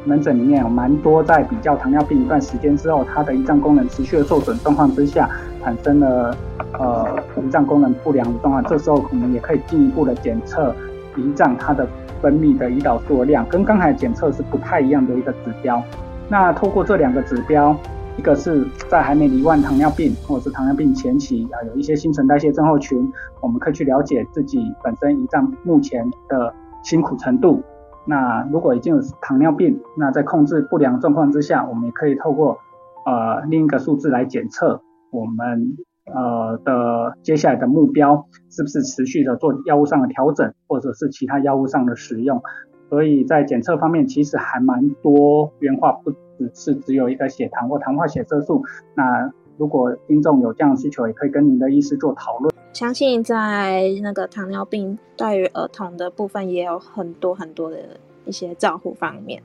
[0.05, 5.29] 门诊里面有蛮多在比较糖尿病一段时间之后，它的胰脏功能持续的受损状况之下，
[5.63, 6.35] 产生了
[6.79, 7.05] 呃
[7.37, 8.63] 胰脏功能不良的状况。
[8.63, 10.75] 这时候我们也可以进一步的检测
[11.17, 11.87] 胰脏它的
[12.21, 15.81] 分泌的胰岛素量，跟刚才检测是不太一样的一个指标。
[16.29, 17.75] 那透过这两个指标。
[18.17, 27.63] 一个是在还没罹患糖尿病，或者是糖尿病前期啊，有一些新陈代谢症候群，我们可以去了解自己本身胰脏目前的辛苦程度。
[28.05, 32.59] 那如果已经有糖尿病，那在控制不良状况之下，我们也可以透过
[33.05, 35.77] 呃另一个数字来检测我们
[36.13, 42.41] 呃的接下来的目标是不是持续的做药物上的调整，或者是其他药物上的使用。
[42.89, 48.63] 所以在检测方面，其实还蛮多元化，不只是只有一个血糖或糖化血色素。
[48.95, 52.53] 那如果听众有这样的需求，也可以跟您的医师做讨论。
[52.73, 57.77] 相信在那个糖尿病对于儿童的部分，也有很多很多的
[58.25, 59.41] 一些照护方面。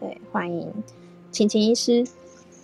[0.00, 0.72] 对，欢迎
[1.30, 2.04] 晴晴医师。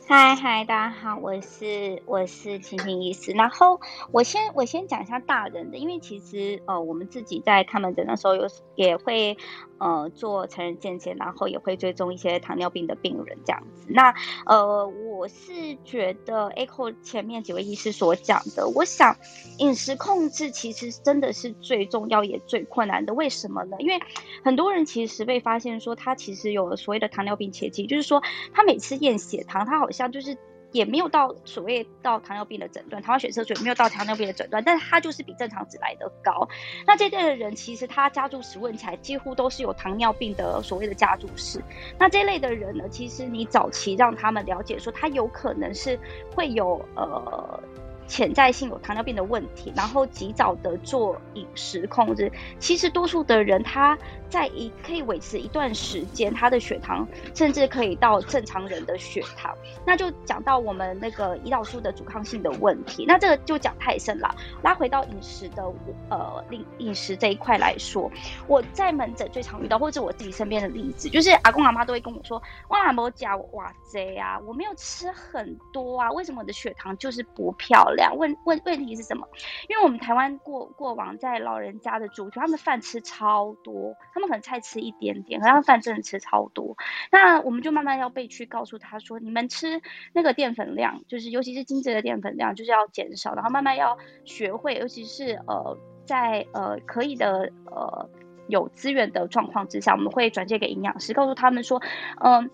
[0.09, 3.33] 嗨嗨，大家好，我是我是晴晴医师。
[3.33, 3.81] 然后
[4.13, 9.37] 我先我先讲一下大人的，因为其实呃我们自己在看门诊的时候有也会
[9.79, 13.89] 呃做成人健检，然后也会追踪一些糖尿病的病人这样子。
[13.89, 14.15] 那
[14.47, 19.17] 呃我是觉得 Echo 前面几位医师所讲的，我想
[19.59, 23.13] 饮食控制其实真的是最重要也最困难的。
[23.13, 23.77] 为什么呢？
[23.81, 23.99] 因为
[24.45, 30.37] 很多人其实被发现说他其实有所谓的糖尿病前期，就是说他每次验血糖，他好像像就是
[30.73, 36.47] 也没有到所谓到糖尿病的诊断，糖化血色素也没有到糖尿病的诊断，但是他就是比正常值来的高。
[36.87, 41.61] 那这类的人其实他家族史问起来几乎都是有糖尿病的所谓的家族史。
[41.99, 45.99] 那这类的人呢，其实你早期让他们了解说他有可能是
[46.35, 47.61] 会有呃。
[48.07, 52.31] 潜在性有糖尿病的问题，然后及早的做饮食控制。
[52.59, 53.97] 其实多数的人他
[54.29, 59.55] 在一可以维持一段时间，他的血糖甚至可以到正常人的血糖。
[59.85, 64.35] 那就讲到我们那个胰岛素的阻抗性的问题，那这个就讲太深了。
[64.63, 65.63] 拉回到饮食的
[66.11, 68.11] 呃饮饮食这一块来说，
[68.47, 79.27] 我在门诊最常遇到，或者我自己身边的例子，就是阿公阿妈都会跟我说：“哇，某甲哇贼啊，我没有吃很多啊，为什么我的血糖就是不漂亮？”问问问题是什么？
[79.69, 86.77] 因为我们台湾过过往在老人家的族群，他们饭吃超多，他们可能菜吃一点点，可是饭真的吃超多。
[87.11, 89.81] 那我们就慢慢要被去告诉他说，你们吃
[90.13, 98.09] 那个淀粉量，就是尤其是精致的淀粉量，就是要减少，然后慢慢要学会，尤其是呃在呃可以的呃
[98.49, 101.83] 有资源的状况之下，我们会转借给营养师，告诉他们说，
[102.21, 102.51] 嗯，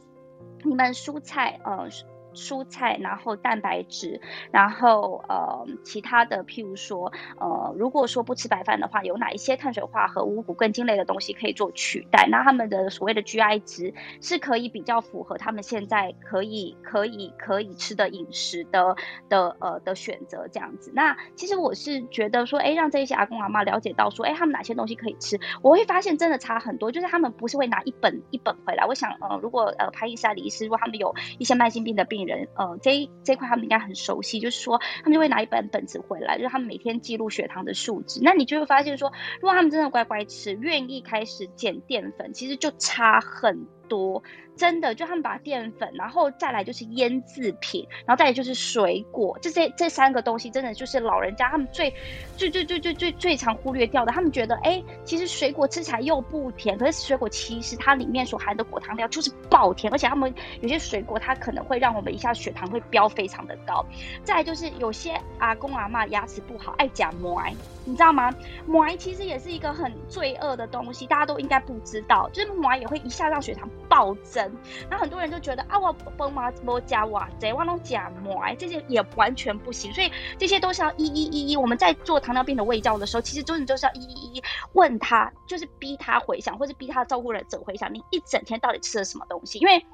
[0.65, 1.89] 你们蔬菜呃。
[2.35, 12.27] 蔬菜，然后蛋白质，然后呃其他的，譬如说呃，如果说不吃白饭的话，有哪一些碳水化合物、谷根茎类的东西可以做取代？
[12.31, 18.97] 那他们的所谓的 GI 值是可以比较符合他们现在可以可以可以吃的饮食的
[19.29, 20.93] 的呃的选择这样子。
[20.95, 26.93] 那其实我是觉得说，哎，让这些阿公阿妈了解到说，哎，他们哪些东西可以吃，我会发现真的差很多。
[26.93, 28.85] 就是他们不是会拿一本一本回来。
[28.87, 34.41] 我想，呃，如果呃潘医师、李医师，如果他们有一些慢性病的病人，呃，这这块他们应该很熟悉。
[34.41, 38.21] 就是说，他们就会拿一本本子回来，就是他们每天记录血糖的数值。
[38.23, 44.23] 那你就会发现说，如果他们真的乖乖吃，愿意开始减淀粉，其实就差很多。
[44.55, 51.93] 真的，就他们把淀粉，然后再来就是腌制品，然后再来就是水果，这些这三个东西，真的就是老人家他们最
[52.37, 54.13] 最最最最最常忽略掉的。
[54.13, 63.85] 他们觉得，哎，其实水果吃起来又不甜，可是水果其实它里面所含的果糖量就是爆甜，而且他们有些水果它可能会让我们一下血糖会飙非常的高。
[64.23, 67.43] 再就是有些阿公阿妈牙齿不好，爱夹馍，
[67.87, 68.31] 你知道吗？
[68.67, 74.51] 馍其实也是一个很罪恶的东西，大家都应该不知道，就是馍也会一下让血糖暴增。
[74.91, 79.93] 那很多人就觉得啊，我崩嘛不加哇，这我弄假埋，这些也完全不行。
[79.93, 81.57] 所以这些都是要一一一一。
[81.57, 84.43] 我们在做糖尿病的胃教的时候，其实真的就是要一一一
[84.73, 89.59] 问他，就是逼他回想，或是逼他照顾人者回想，你一整天到底吃了什么东西？
[89.59, 89.85] 因为。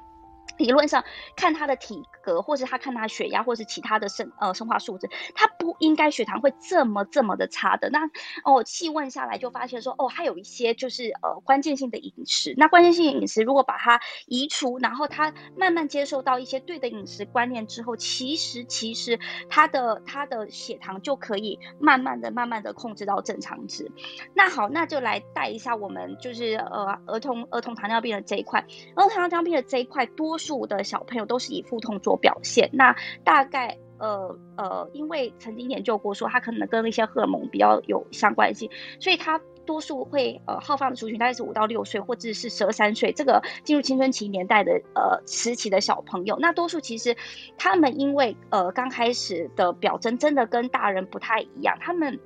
[0.59, 1.05] 理论上
[1.37, 7.89] 看他的体格，或是他看他血压，或是其他的生呃生化数值，他不应该血糖会这么这么的差的。
[7.89, 8.01] 那
[8.43, 12.53] 哦，细问下来就发现说，哦，他有一些就是呃关键性的饮食。
[12.57, 19.17] 那关键性饮食如果把它移除，然后他慢慢接受到一些对的饮食观念之后，其实其实
[19.49, 23.89] 他的他的血糖就可以慢慢的慢慢的控制到正常值。
[24.33, 28.59] 那好，那就来带一下我们就是呃儿童儿童糖尿病的这一块，
[28.95, 30.37] 儿童糖尿病的这一块多。
[30.37, 47.15] 数的小朋友都是以腹痛做表现，那大概呃呃，因为曾经研究过说，他可能跟一些荷尔蒙比较有相关性，所以他多数会呃好发的族群大概是五到六岁，或者是十二三岁，这个进入青春期年代的呃时期的小朋友，那多数其实
[47.57, 52.19] 他们因为呃刚开始的表征真的跟大人不太一样，他们。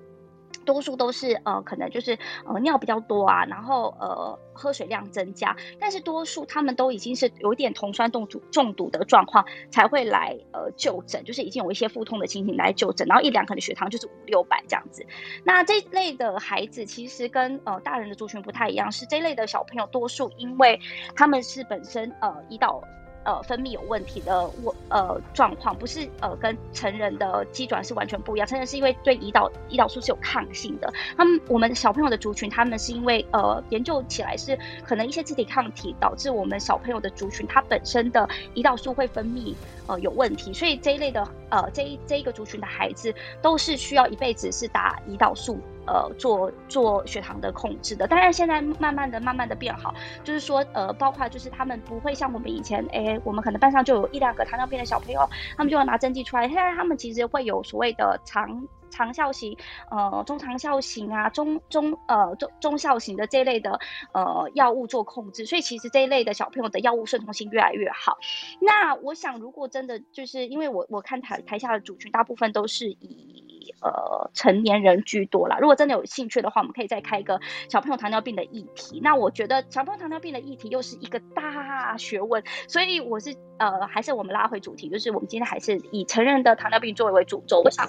[0.63, 15.05] 多数都是呃，可能就是呃尿比较多啊，然后呃喝水量增加，但是多数他们都已经是有一点酮酸中毒中毒的状况才会来呃就诊，就是已经有一些腹痛的情形来就诊，然后一两可能血糖就是五六百这样子。
[15.43, 20.79] 那这类的孩子其实跟呃大人的族群不太一样，是这类的小朋友多数因为
[21.15, 22.81] 他们是本身呃胰岛。
[23.23, 28.47] 呃，分泌有问题的我呃状况，不是呃跟成人的肌转是完全不一样。
[28.47, 39.53] 成人是因为对胰岛胰岛素是有抗性的，他们我们小朋友的族群，他们是因为呃研究起来是可能一些自体抗体导致我们小朋友的族群，它本身的胰岛素会分泌
[39.87, 45.59] 呃有问题，所以这一类的呃这一这一个族群的孩子都是需要一辈子是打胰岛素。
[45.85, 49.93] 呃，做做血糖的控制的，当然现在慢慢的、慢慢的变好，
[50.23, 59.57] 就是说，呃，包括就是他们不会像我们以前，哎，我们可能班上就有一两个糖尿病的小朋友，他们就要拿针剂出来，现在他们其实会有所谓的长长效型、
[59.91, 63.79] 呃中长效型啊、中中呃中中效型的这一类的
[64.13, 68.17] 呃药物做控制，所以其实这一类的小朋友的药物顺从性越来越好。
[68.61, 73.52] 那我想，如果真的就是因为我我看台台下的主群大部分都是以。
[73.81, 75.57] 呃，成年人居多啦。
[75.59, 78.99] 如果真的有兴趣的话，我们可以再开一个小朋友糖尿病的议题。
[79.03, 87.61] 那我觉得小朋友糖尿病的议题又是一个大学问，所以我是呃，还是我们拉回主题，就是我们今天还是以成人的糖尿病作为为主轴。
[87.63, 87.87] 我想。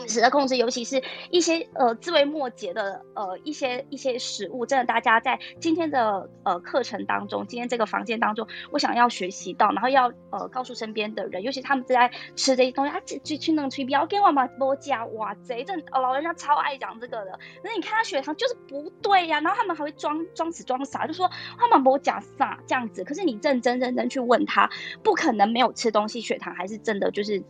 [0.00, 17.38] 饮食的控制，尤其是一些呃枝微末节的呃一些一些食物，真的大家在今天的呃课程当中，今天这个房间当中，我想要学习到，然后要呃告诉身边的人，尤其他们正在吃这些东西啊，去去去弄去不要给我妈多加哇贼，这老人家超爱讲这个的。
[17.62, 23.04] 那你看他血糖就是不对呀，然后他们还会装装死装傻，就说他们不假傻这样子。
[23.04, 24.70] 可是你认真认真去问他，
[25.02, 27.42] 不可能没有吃东西，血糖还是真的就是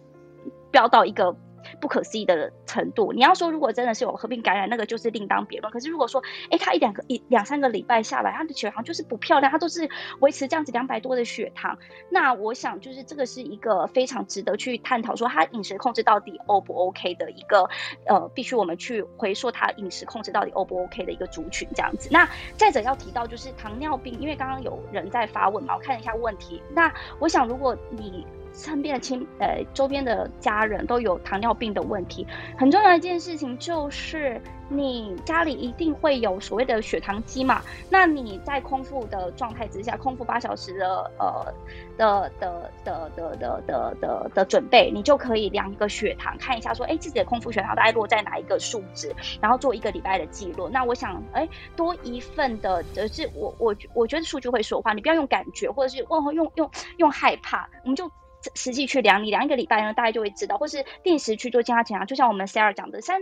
[0.70, 1.36] 飙到一个。
[1.80, 5.72] 不可思议的程度，你要说如果真的是有合并感染，那个就是另当别论。
[5.72, 9.88] 可是如果说，哎，他一两个一两三个礼拜下来，他的血糖就是不漂亮，他都是
[10.20, 11.78] 维持这样子两百多的血糖，
[12.10, 17.68] 那我想就是这个是一个非常值得去探讨，说他饮食控制到底 O 不 OK 的一个
[18.06, 22.08] 呃，必须我们去回溯他饮食控制到底 O 不 OK 的一个族群这样子。
[22.10, 26.62] 那再者要提到就是糖尿病，因为刚刚有人在发问嘛，我看了一下问题。
[26.74, 32.26] 那我想如果你身边的亲呃周边的家人都有糖尿病的问题，
[32.58, 37.62] 很重要一件事情就是你家里一定会有所谓的血糖机嘛。
[37.88, 41.54] 那你在空腹的状态之下，空腹八小时的呃
[41.96, 50.68] 的的的的的的的的准备，你就可以量一个血糖，看一下说，哎，自己的空腹血糖大概落在哪一个数值，然后做一个礼拜的记录。
[50.68, 58.10] 那我想，哎，多一份的，就是我我我觉得数据会说话，你不要用感觉，或者是哦用用用害怕，我们就。
[58.54, 62.04] 实际去量，你量一个礼拜呢，大概就会知道，或是定时去做健康检查。
[62.04, 63.20] 就像我们 Sarah 讲的，三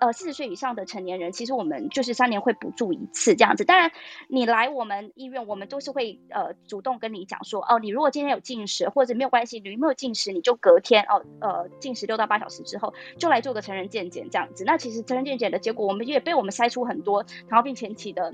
[0.00, 3.64] 呃四十岁以上的成年人，其实我们就是三年会补助一次这样子。
[3.64, 3.92] 当然，
[4.28, 14.64] 你来我们医院，我们都是会呃主动跟你讲说，哦，你如果今天有进食，或者没有关系，你没有进食，你就隔天哦呃进食六到八小时之后，就来做个成人健检这样子。
[14.64, 18.32] 那其实成人健检的结果，我们也被我们筛出很多糖尿病前期的。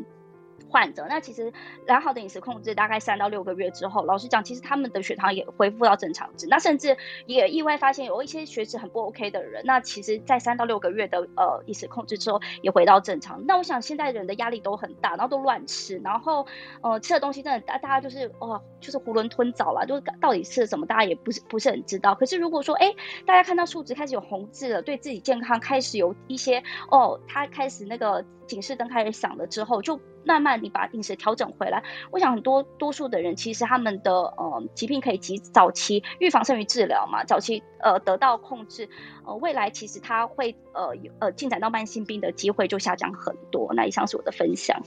[0.73, 1.53] 患者，那其实
[1.87, 6.47] 良好的饮食控制，大概三到六个月之后，老实讲，其实他们的血糖也恢复到正常值。
[6.49, 6.97] 那甚至
[7.27, 13.45] 也意外发现有一些血脂很不 OK 的人，那其实在三到六个月的呃饮食控制之后，也回到正常。
[13.47, 16.47] 那我想现在人的压力都很大，然后都乱吃，然后
[16.81, 22.15] 呃吃的东西真的大大家就是哦，就是囫囵吞枣了，就是到底吃了什么，大家也不是不是很知道。
[22.15, 22.95] 可是如果说哎，
[23.27, 30.01] 大家看到数值开始有红字了，对自己健康开始有一些哦，他开始那个警示灯开始响了之后，就。
[30.25, 38.89] 慢慢你把饮食调整回来，我想很多多数的人其实他们的呃疾病可以及早期预防胜于治疗嘛，早期呃得到控制，
[39.27, 43.73] 呃未来其实他会呃呃进展到慢性病的机会就下降很多。
[43.75, 44.81] 那以上是我的分享。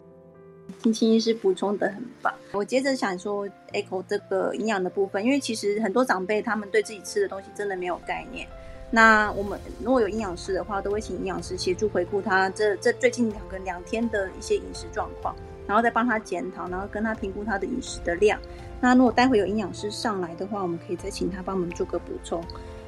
[0.81, 2.33] 青青医师补充的很棒。
[2.51, 8.47] 我接着想说，echo 这个营养的部分，因为其实很多长辈他们对自己吃的东西真的没有概念。
[8.89, 15.35] 那我们如果有营养师的话，都会请营养师协助回顾他这这最近两个两天的一些饮食状况，
[15.67, 18.39] 然后再帮他检讨，然后跟他评估他的饮食的量。
[18.81, 22.43] 那如果待会有营养师上来的话，我们可以再请他帮我们做个补充。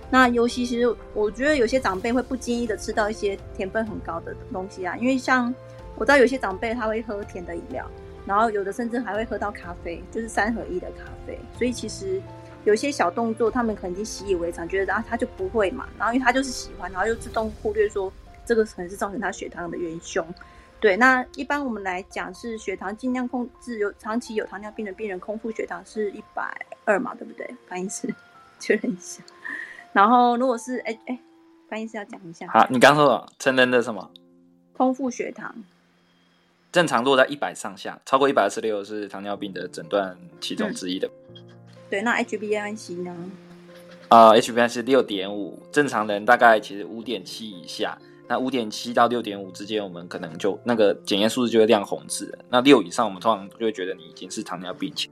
[0.10, 5.54] 那尤其是我觉得有些长辈会不经意的吃到一些甜分很高的东西啊，因为像
[5.96, 7.90] 我知道有些长辈他会喝甜的饮料，
[8.26, 12.22] 然后有的甚至还会喝到咖啡，就是三合一的咖啡，所以其实。
[12.66, 18.12] 有些小动作，他们可能已经习以为常，觉得啊他就不会嘛，然后因为他就是喜欢，然后就自动忽略说
[18.46, 20.26] 这个可能是造成他血糖的元凶。
[20.80, 26.56] 对，那一般我们来讲是血糖尽量控制，有长期有糖尿病的病人空腹血糖是一百
[26.86, 27.50] 二嘛，对不对？
[27.68, 28.14] 翻译师
[28.60, 29.24] 确认一下。
[29.92, 31.20] 然后如果是哎哎，
[31.68, 32.48] 翻译师要讲一下。
[32.50, 34.12] 好，你刚说成人的什么？
[34.74, 35.56] 空腹血糖
[36.72, 41.10] 正常落在一百上下，超过一百二十六是糖尿病的诊断其中之一的。
[41.90, 43.16] 对，那 HbA1c 呢？
[44.10, 47.98] 呃，HbA1c 六点五，正常人大概其实五点七以下。
[48.28, 52.38] 那五点七到六点五之间，我们可能就那个检验数字就会亮红字。
[52.50, 55.10] 那六以上，我们通常就会觉得你已经是糖尿病期。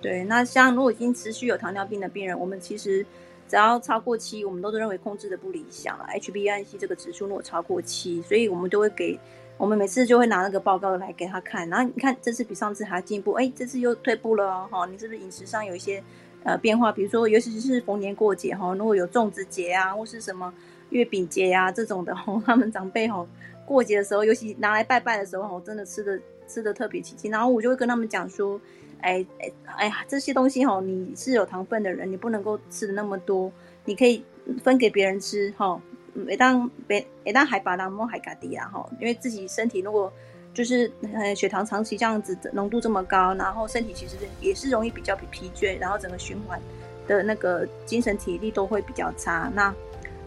[0.00, 3.04] 对，那像如果已经持续有糖尿病的病人，我们其实
[3.48, 6.06] 只要超过七，我们都是认为控制的不理想了。
[6.14, 9.18] HbA1c 这个指数如果超过七，所以我们都会给。
[9.56, 16.02] 我们每次就会拿那个报告来给他看，然后你看这次比上次还进步，哎，这次又退步了哦，哈，你是不是饮食上有一些
[16.42, 16.90] 呃变化？
[16.90, 20.52] 比如说，尤其是逢年过节哈，如果有粽子节啊，或是什么
[20.94, 23.28] 月饼节呀这种的吼， 他们长辈吼
[23.66, 26.18] 过节的时候，尤其拿来拜拜的时候，真的吃的
[26.48, 27.30] 吃的特别起劲。
[27.30, 28.60] 然后我就会跟他们讲说，
[29.00, 33.50] 哎哎哎呀，这些东西吼，你是有糖分的人，你不能够吃的那么多，
[33.84, 34.24] 你可以
[34.62, 35.80] 分给别人吃哈。
[36.12, 40.12] 每当每每当海拔当摸海卡低啊哈，因为自己身体如果
[40.52, 40.88] 就是
[41.34, 46.60] 血糖长期这样子浓度这么高，然后身体其实也是容易比较疲倦，然后整个循环
[47.08, 49.50] 的那个精神体力都会比较差。
[49.52, 49.74] 那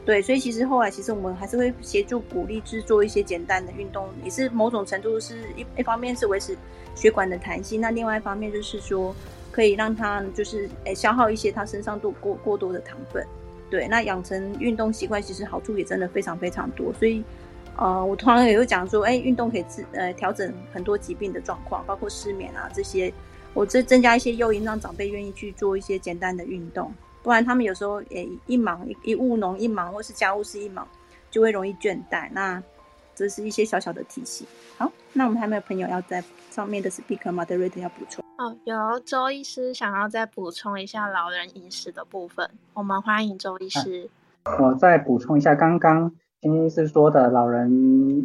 [0.08, 6.58] 对，所以其实后来其实我们还是会协助鼓励制作一些简单的运动，也是某种程度是一一方面是维持
[6.96, 9.14] 血管的弹性，那另外一方面就是说
[9.52, 13.22] 可以让他就是诶消耗一些他身上多过过多的糖分。
[13.70, 17.22] 对，那养成运动习惯其实好处也真的非常非常多，所以，
[17.76, 23.12] 呃，我通常也会讲说，哎，运动可以治呃调整很多疾病的状况，包括失眠啊这些，
[23.54, 26.94] 我这增加一些诱因，让长辈愿意去做一些简单的运动，
[27.24, 30.88] 不然他们有时候也一忙一务农一忙，或是家务事一忙，
[31.30, 32.30] 就会容易倦怠。
[32.32, 32.62] 那
[33.16, 34.48] 这是一些小小的提醒。
[34.78, 38.24] 好，那我们还没有朋友要在上面的 speaker moderator 要补充。
[38.38, 44.10] 哦，有周医师想要再补充一下老人饮食的部分，我们欢迎周医师。
[44.60, 47.72] 我再补充一下，刚刚金医师说的，老人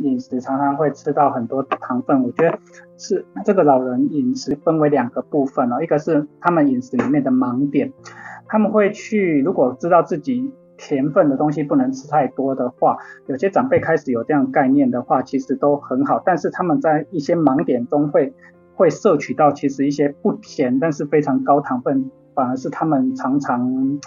[0.03, 2.59] 饮食常常会吃到很多糖分，我觉得
[2.99, 7.93] 是这个老人饮食分为两个部分哦，一个是他们饮食里面的盲点，
[8.49, 12.99] 他们会去如果知道自己甜分的东西不能吃太多的话，
[13.29, 18.35] 有些长辈开始有这样概念的话，其实都很好，但是他们在一些盲点中会。
[18.75, 24.01] 会摄取到其实一些不甜但是非常高糖分反而是他们常常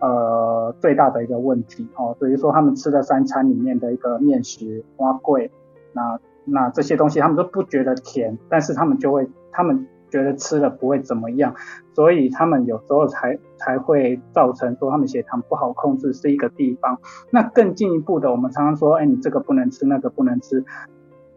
[0.00, 2.16] 呃最大的一个问题哦。
[2.20, 5.50] 比如说他们吃的三餐里面的一个面食、花桂，
[5.92, 11.54] 那那这些东西他们都不觉得甜，但是他们就会他们觉得吃了不会怎么样，
[11.94, 16.98] 所以他们有时候才才会造成说他们血糖不好控制是一个地方。
[17.30, 20.64] 那更进一步的，我们常常说，哎，你这个不能吃，那个不能吃。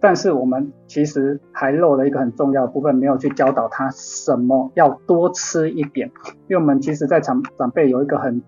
[0.02, 6.12] 但是我们其实还漏了一个很重要的部分，没有去教导他什么要多吃一点。
[6.48, 8.42] 因为我们其实，在长长辈有一个很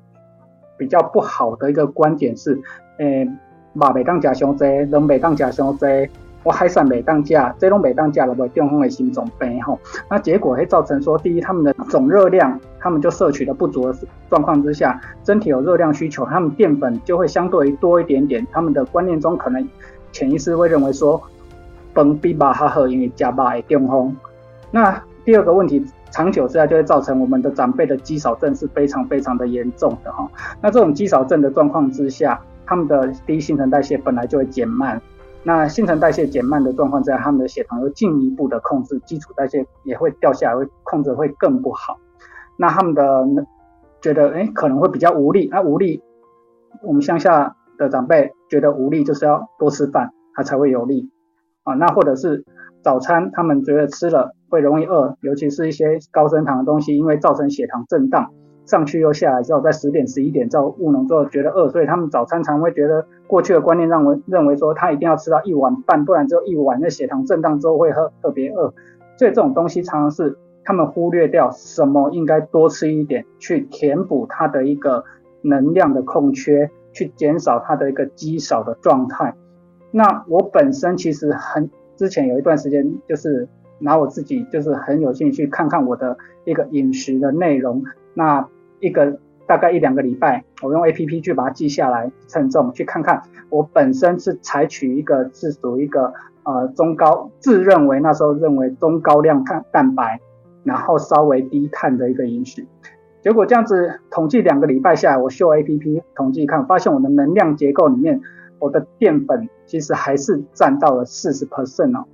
[0.78, 2.60] 比较不好的一个观点是，
[2.98, 3.30] 诶，
[3.74, 5.86] 肉每当食伤济，人袂当食伤济，
[6.42, 9.78] 我海产每当食，这种每当食了，会中风的心脏病吼。
[10.10, 18.44] 那结果会造成说，第一，他们的总热量，他们就摄取的不足的状况之下，身体有热量需求，他们淀粉就会相对于多一点点。
[18.52, 19.70] 他们的观念中可能
[20.12, 21.22] 潜意识会认为说。
[21.94, 24.16] 崩比巴哈赫因为加巴会中风。
[24.72, 30.30] 那第二个问题，长久之下就会造成我们的长辈的肌少症是非常非常的严重的哈。
[30.62, 35.02] 那这种肌少症的状况之下，他们的第一新陈代谢本来就会减慢，
[35.44, 41.98] 那新陈代谢减慢的状况之下，他们的血糖又进一步的控制，基础代谢也会掉下来，会控制会更不好。
[42.58, 43.26] 那他们的
[44.02, 46.02] 觉得哎可能会比较无力，那无力，
[46.82, 51.10] 我们乡下的长辈觉得无力就是要多吃饭，他才会有力。
[51.64, 52.44] 啊，那或者是
[52.82, 58.32] 早餐，他们觉得吃了会容易饿，尤其是一些高升糖的东西，因为造成血糖震荡，
[58.66, 68.74] 上去又下来之后，在十点、十一点之后务农之后觉得饿，所以他们早餐常会觉得过去的观念让我认为说他一定要吃到一碗半，不然只有一碗，那血糖震荡之后会喝特别饿，
[69.18, 75.06] 所以这种东西常常是他们忽略掉什么应该多吃一点，去填补他的一个
[75.42, 79.36] 能量的空缺，去减少他的一个积少的状态。
[79.96, 87.84] 那我本身其实很之前有一段时间，就是拿我自己就是很有兴趣看看我的一个饮食的内容。
[88.16, 93.22] 那一个大概一两个礼拜，我用 A P P 去把它记下来，称重去看看。
[93.50, 96.12] 我本身是采取一个是属一个
[96.44, 100.20] 呃中高，自认为那时候认为中高量碳蛋白，
[100.64, 102.66] 然后稍微低碳的一个饮食。
[103.22, 108.20] 结果这样子统计两个礼拜下来，我秀 A P P 统计看，发现我的能量结构里面。
[108.60, 112.06] 我的淀粉其实还是占到了四十 percent 哦，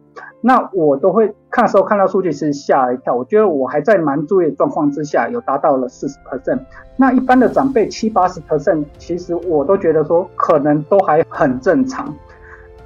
[0.41, 6.59] 那我都会看的时候看到数据是吓了一跳，我觉得我还在蛮注意的状况之下，有达到了四十 percent。
[6.97, 12.13] 那一般的长辈七八十 percent，其实我都觉得说可能都还很正常。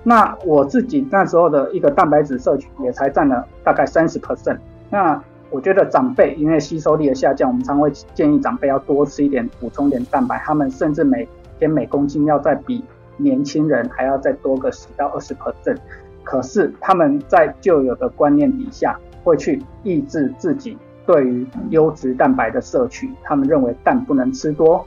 [0.03, 4.57] 那我自己那时候的一个蛋白质摄取也才占了大概三十 percent。
[4.89, 10.37] 那我觉得长辈因为吸收力的下降，我们常会建议长辈要多吃一点，补充点蛋白。
[10.39, 11.27] 他们甚至每
[11.57, 12.83] 天每公斤要再比。
[13.17, 15.77] 年轻人还要再多个十到二十个证
[16.23, 23.11] 可是他们在旧有的观念底下，会去抑制自己对于优质蛋白的摄取。
[23.23, 24.85] 他们认为蛋不能吃多，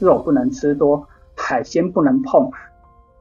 [0.00, 2.50] 肉不能吃多，海鲜不能碰，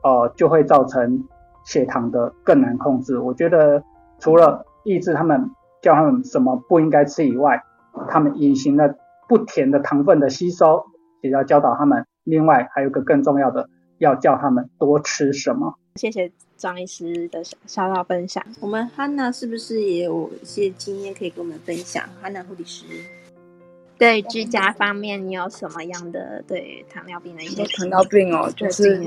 [0.02, 1.24] 呃，就会造成
[1.64, 3.20] 血糖的更难控制。
[3.20, 3.84] 我觉得
[4.20, 5.52] 除了抑制他们，
[5.82, 7.64] 叫他们什么不应该吃以外，
[8.10, 8.96] 他们隐形的
[9.28, 10.86] 不甜的糖分的吸收，
[11.22, 12.06] 也要教导他们。
[12.24, 13.70] 另外还有个更重要的。
[14.00, 15.78] 要叫他们多吃什么？
[15.95, 17.58] 谢谢张医师的小
[17.93, 18.43] 小分享。
[18.60, 22.86] 我们 Hanna 是不是也有一些经验可以跟我们分享？？Hanna 护理师，
[23.98, 29.04] 对居家方面，你有什么样的对糖尿病的一些糖尿病哦，就是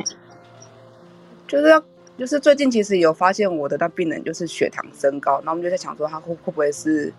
[1.47, 1.83] 就是要
[2.19, 7.13] 就是最近其实有发现我的那病人就是血糖升高，那我们就在想说他会会不会是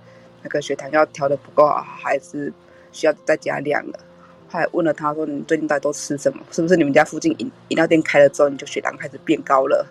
[0.44, 2.52] 那个血糖要调的不够好，还是
[2.92, 4.00] 需要再加量了？
[4.52, 6.44] 他还问了他说：“你最近到底都吃什么？
[6.52, 9.88] 是不是你们家附近饮饮料店开了之后，你就血糖开始变高了？”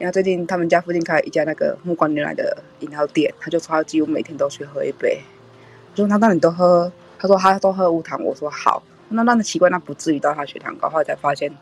[0.00, 5.20] 因为最近他们家附近开了一家那个木瓜牛奶的饮料店，他就说他几乎每天都去喝一杯。
[5.92, 6.90] 我说：“那那你都喝？”
[7.20, 8.82] 他说：“他都喝无糖。”我说：“好。”
[9.14, 10.88] 那那奇怪，那不至于到他血糖高。
[10.88, 11.52] 后来才发现，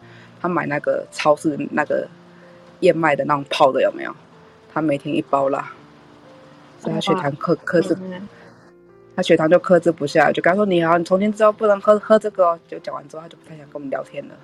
[0.41, 2.07] 他买那个超市那个
[2.78, 4.14] 燕麦的那种泡的有没有？
[4.72, 5.72] 他每天一包啦，
[6.78, 7.97] 所以他血糖克克制。
[9.20, 14.34] 他血糖就克制不下，就跟他说：“你好，你从今之后不能喝喝这个。”哦就讲完之后，他就不太想跟我们聊天了，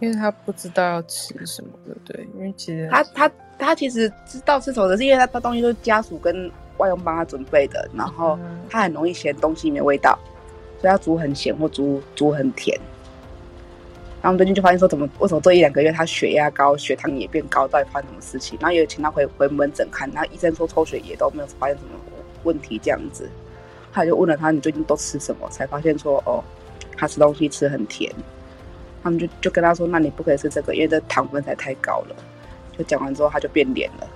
[0.00, 2.28] 因为他不知道要吃什么，对不对？
[2.36, 8.36] 因为其实他他他其实知道吃什么，是因为他他东西都是家属跟外佣帮他准备的，然后
[8.68, 10.18] 他很容易嫌东西没味道，
[10.80, 12.76] 所以他煮很咸或煮煮很甜。
[14.20, 18.58] 然后我们最近就发现说，怎么为什么这一两个月他血压高，血糖也变高，到底发生什么事情？
[18.60, 21.90] 然后也请他回回门诊看，然后医生说抽血也都没有发现什么
[22.42, 23.30] 问题，这样子。
[23.92, 26.42] 他就问了他：“你最近都吃什么？”才发现说：“哦，
[26.96, 28.12] 他吃东西吃很甜。”
[29.02, 32.16] 他们就就跟他说：“那你不可以吃这个，因为这糖分才太高了。”
[32.78, 34.08] 就讲完之后，他就变脸了。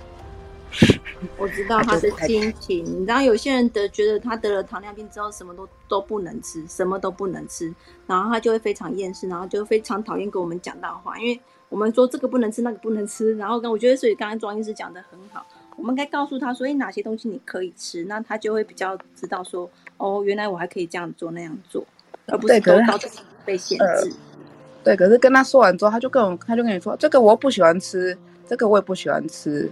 [1.39, 2.85] 我知道他的心情。
[2.85, 7.73] 你知道有些人得觉得他得了糖尿病之后，什么都都不能吃，什么都不能吃，
[8.07, 15.45] 然后他就会非常厌世，然后就非常讨厌跟我们讲大话，因为我们说这个不能吃，那个不能吃，然后跟我觉得，所以刚刚庄医师讲的很好，
[15.77, 21.85] 我们该告诉他所以，哪些东西你可以吃，那他就会比较知道说，哦，原来我还可以这样做那样做，
[22.27, 22.99] 而不是都到
[23.45, 24.13] 被限制。
[24.83, 28.17] 对，可是跟他说完之后，他就跟我，他就跟你说，这个我不喜欢吃，
[28.49, 29.71] 这个我也不喜欢吃。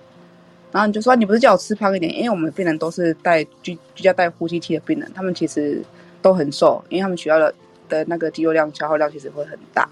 [0.73, 2.13] 然后你就说，你不是叫我吃胖一点？
[2.13, 5.81] 因为我们病人都是带居居家带呼吸器的病人，他们其实
[6.21, 7.55] 都很瘦，因为他们需要的
[7.89, 9.89] 的那个肌肉量消耗量其实会很大。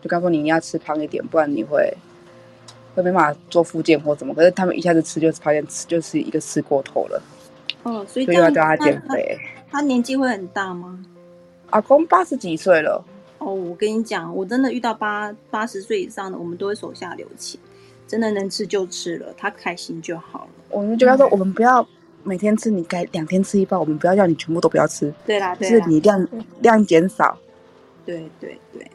[0.00, 1.92] 就告诉你你要吃胖一点，不然你会
[2.94, 4.34] 会没办法做复健或怎么。
[4.34, 7.22] 可是他们一下子吃就发现吃就是一个吃过头了。
[7.82, 9.38] 哦，所以要叫他减肥。
[9.70, 11.04] 他年纪会很大吗？
[11.70, 13.04] 阿公八十几岁了。
[13.38, 17.60] 哦，我跟你讲，我真的遇到八八十岁以上的，我们都会手下留情，
[18.06, 20.48] 真的能吃就吃了，他开心就好了。
[20.70, 21.86] 我们就要说，我们不要
[22.22, 25.12] 每天吃，你该两天吃一包，我们不要叫你全部都不要吃。
[25.26, 26.26] 对啦，就是你量
[26.60, 27.36] 量减少。
[28.06, 28.86] 对对对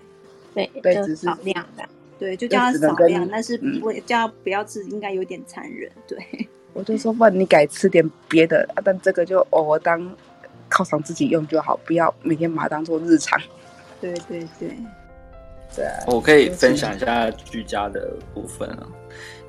[0.53, 1.83] 对对，只是少量的，
[2.19, 5.89] 对，就叫他少量，但是不叫他不要吃，应该有点残忍。
[6.05, 6.17] 对，
[6.73, 9.99] 我就说，不然你改吃点别的，但这个就偶尔当
[10.69, 13.39] 犒赏自己用就好，不要每天把它当做日常。
[14.01, 14.69] 对对对，
[15.75, 18.87] 对啊，我可以分享一下居家的部分啊。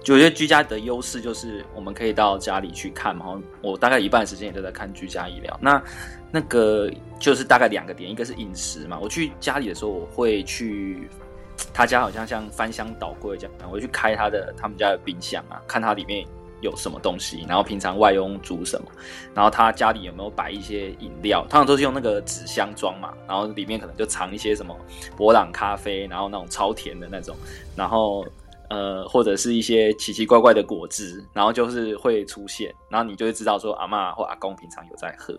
[0.03, 3.39] 就我觉得居家的优势就是我们可以到家里去看嘛。
[3.61, 5.59] 我大概一半时间也都在看居家医疗。
[5.61, 5.83] 那
[6.31, 8.99] 那个就是大概两个点，一个是饮食嘛。
[8.99, 11.07] 我去家里的时候，我会去
[11.73, 16.27] 他家，好像像翻箱倒柜这样，我去开他的他们家的冰箱啊，看他里面。
[16.63, 18.89] 有什么东西，然后平常外佣煮什么，
[19.35, 24.77] 然后他家里有没有摆一些饮料，通常都是用那个纸箱装嘛，然后里面可能就藏一些什么
[25.17, 27.35] 博朗咖啡，然后那种超甜的那种，
[27.75, 28.27] 然后
[28.69, 35.35] 呃或者是一些奇奇怪怪的果汁，然后就是会出现，然后你就会知道说阿妈或阿公平常有在喝。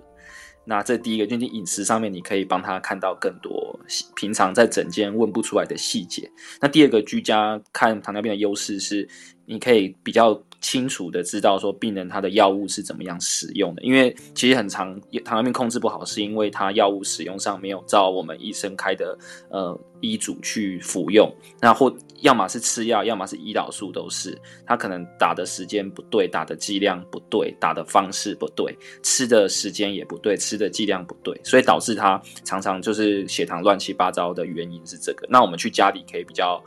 [0.65, 3.79] 那这第一个，就是饮食上面你可以帮他看到更多
[4.15, 6.31] 平常在诊间问不出来的细节。
[6.59, 9.07] 那第二个，居家看糖尿病的优势是，
[9.45, 10.43] 你可以比较。
[10.61, 14.93] 清楚的知道说病人他的药物是怎么样使用的，因为其实很长
[15.25, 19.17] 糖尿病控制不好，是因为他药物使用上没有照我们医生开的
[19.49, 35.27] 呃医嘱去服用，那或要么是吃药，要么是胰岛素都是，他可能打的时间不对，打的剂量不对，打的方式不对，吃的时间也不对，吃的剂量不对，所以导致他常常就是血糖乱七八糟的原因是这个。
[35.27, 36.63] 那我们去家里可以比较。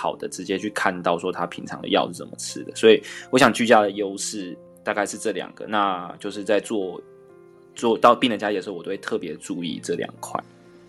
[0.00, 5.66] 好的，直接去看到说他平常的药是怎么吃的，所以我想居家的优势大概是这两个。
[5.66, 7.02] 那就是在做
[7.74, 10.40] 做到病人家里的时候，我都会特别注意这两块。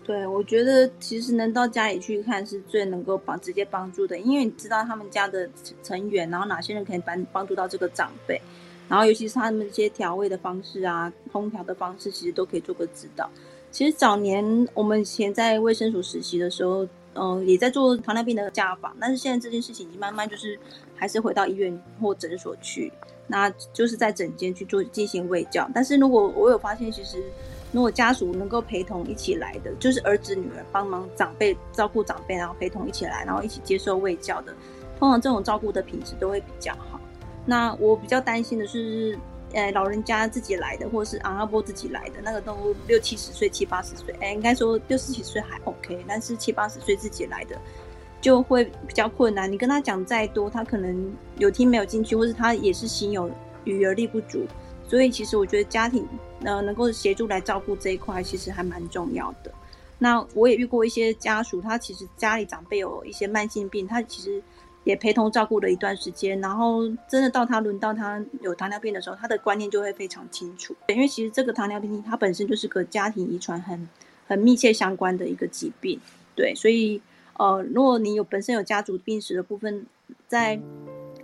[0.04, 5.50] 对，我觉得其实能到家里去看是最能够帮直接帮助的，因为你知道他们家的
[5.82, 8.40] 成员，然后哪些人可以帮帮助到这个长辈，
[8.88, 13.28] 然后尤其是他们一些调味的方式啊、烹调的方式，其实都可以做个指导。
[13.72, 16.86] 其实早年我们以前在卫生署实习的时候。
[17.14, 20.58] 嗯，也在做糖尿病的家访，但是现在这件事情已经慢慢就是
[20.94, 22.92] 还是回到医院或诊所去，
[23.26, 25.68] 那就是在诊间去做进行喂教。
[25.74, 27.22] 但是如果我有发现，其实
[27.72, 34.54] 如果家属能够陪同一起来的，就是儿子女儿帮忙长辈照顾长辈，然后陪同一起来，然后一起接受喂教的，
[34.98, 37.00] 通常这种照顾的品质都会比较好。
[37.44, 39.18] 那我比较担心的是。
[39.52, 47.56] 呃，老人家自己来的，或者是阿阿波自己来的，那个都六七十岁、七八十岁，哎，应该说六十几岁还 OK，但是七八十岁自己来的
[48.20, 49.50] 就会比较困难。
[49.50, 53.30] 你跟他讲再多，他可能有听没有进去，或是他也是心有
[53.64, 54.46] 余而力不足。
[54.86, 56.06] 所以其实我觉得家庭
[56.44, 59.52] 呃能够协助来照顾这一块，其实还蛮重要的。
[59.98, 64.42] 那我也遇过一些家属，他其实家里长辈有一些慢性病，他其实。
[64.84, 70.74] 也陪同照顾了一段时间，然后真的到他轮到他有糖尿病的时候，他的观念就会非常清楚。
[70.88, 73.88] 因为其实这个糖尿病它本身就是个家庭遗传很
[74.26, 76.00] 很密切相关的一个疾病，
[76.34, 77.00] 对，所以
[77.38, 79.84] 呃，如果你有本身有家族病史的部分，
[80.26, 80.60] 在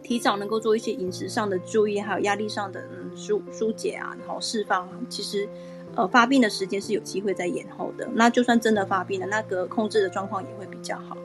[0.02, 5.48] 提早能够做一些饮食上的注意，还有压力上的嗯疏疏解啊，然后释放，其实
[5.94, 8.09] 呃发病的时间是有机会在延后的。
[8.14, 11.16] 那就算真的发病了，那个控制的状况也会比较好。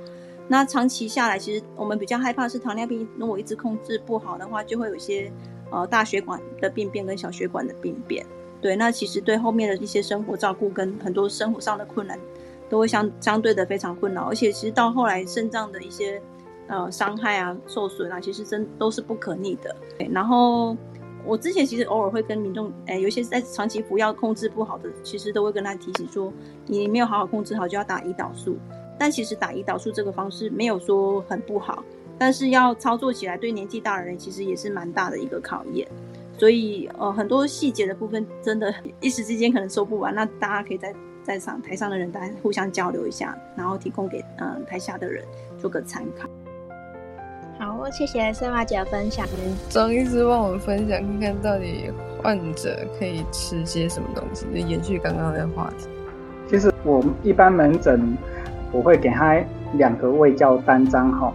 [0.52, 5.32] 那长期下来，其实我们比较害怕是糖尿病，如果一直控制不好的话，就会有一些
[5.72, 8.26] 呃大血管的病变跟小血管的病变。
[8.60, 12.20] 对，那其实对后面的一些生活照顾跟很多生活上的困难，
[12.70, 14.24] 都会相相对的非常困扰。
[14.24, 16.22] 而且其实到后来肾脏的一些
[16.68, 19.74] 呃伤害啊、受损啊，其实真都是不可逆的。
[19.97, 20.76] 对，然后
[21.26, 26.30] 我之前其实偶尔会跟民众，哎，有些在长期服药控制不好的，其实都会跟他提醒说，
[26.66, 28.58] 你没有好好控制好，就要打胰岛素。
[29.02, 31.84] 但其实打胰岛素这个方式没有说很不好，
[32.20, 35.88] 但是要操作起来对年纪大的人其实也是蛮大的一个考验。
[36.38, 40.93] 所以呃很多细节的部分真的一时之间可能说不完，那大家可以在
[41.24, 45.26] 在上台上的人大家互相交流一下，然后提供给嗯、呃台下的人
[45.58, 46.30] 做个参考。
[47.58, 49.28] 好，谢谢瑟玛姐的分享。
[49.68, 51.89] 张医师帮我们分享看看到底
[52.22, 55.88] 患者可以吃些什么东西，就延续刚刚的话题。
[56.47, 58.16] 其实我们一般门诊
[58.72, 59.36] 我会给他
[59.74, 61.32] 两个胃教单张哈，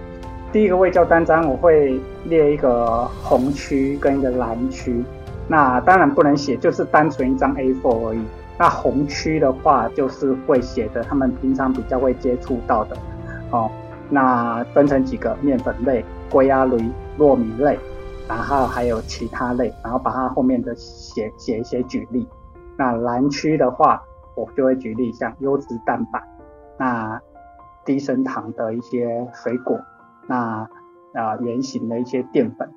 [0.52, 5.04] 第一个胃教单张我会列一个红区跟一个蓝区，
[5.48, 8.20] 那当然不能写，就是单纯一张 A4 而已。
[8.58, 12.96] 那红区的话就是会写的他们平常比较会接触到的
[13.50, 13.70] 哦，
[14.08, 16.76] 那分成几个面粉类、龟鸭驴、
[17.18, 17.78] 糯米类，
[18.26, 22.26] 然后还有其他类，然后把它后面的写写一些举例。
[22.78, 24.02] 那蓝区的话，
[24.34, 26.22] 我就会举例像优质蛋白，
[26.78, 27.20] 那
[27.86, 29.80] 低升糖的一些水果，
[30.26, 30.68] 那
[31.14, 32.68] 啊圆形的一些淀粉，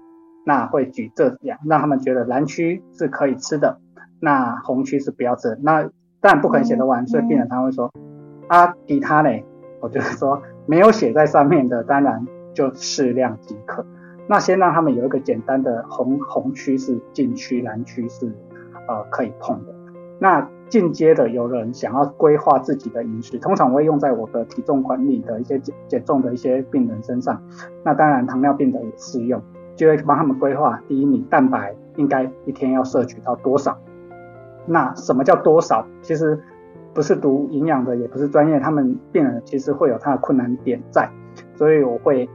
[0.46, 3.82] 那会举这样，让他们觉得蓝区是可以吃的，
[4.22, 5.60] 那红区是不要吃。
[5.62, 5.84] 那
[6.22, 7.92] 当然不可能写得完，所以病人他会说
[8.48, 9.44] 啊，其他嘞，
[9.82, 13.86] 我就是说没有写在上面的，当然就适量即可。
[14.28, 18.28] 那先让他们有一个简单的红红区是禁区，蓝区是
[18.88, 19.74] 呃可以碰的。
[20.20, 27.42] 那进阶的，有人想要规划自己的饮食，通常我会用在我的体重管理的一些减减重的一些病人身上。
[27.84, 29.42] 那当然糖尿病的也适用，
[29.76, 30.80] 就会帮他们规划。
[30.88, 33.78] 第一，你蛋白应该一天要摄取到多少？
[34.66, 35.88] 那什么叫多少？
[36.02, 36.40] 其实
[36.94, 41.10] 不是读营养的，也不是专业，他们病人其实会有他的困难点在，
[41.56, 42.30] 所以我会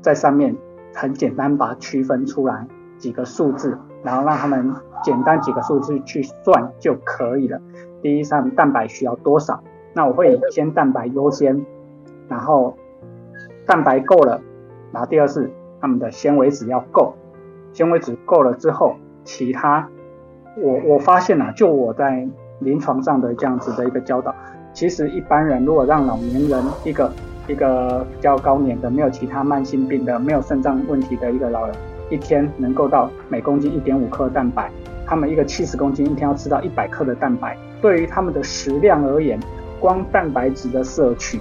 [0.00, 0.56] 在上面
[0.94, 2.66] 很简单把它区分出来
[2.96, 3.76] 几个数字，
[4.06, 7.60] 然后让他们简单几个数字去算就可以了。
[8.00, 9.60] 第一，上蛋白需要多少？
[9.94, 11.66] 那我会先蛋白优先，
[12.28, 12.76] 然后
[13.66, 14.40] 蛋白够了，
[14.92, 15.50] 然后第二是
[15.80, 17.14] 他们的纤维质要够，
[17.72, 18.94] 纤维质够了之后，
[19.24, 19.88] 其他
[20.56, 22.28] 我我发现啊，就我在
[22.60, 24.32] 临床上的这样子的一个教导，
[24.72, 27.10] 其实一般人如果让老年人一个
[27.48, 31.74] 一个比较高年的，没有其他慢性病的，没有肾脏问题的一个老人，
[32.10, 34.70] 一天能够到每公斤一点五克蛋白，
[35.06, 39.38] 他们一个七十公斤一天要吃到一百克的蛋白，对于他们的食量而言，
[39.80, 41.40] 光蛋白质的摄取，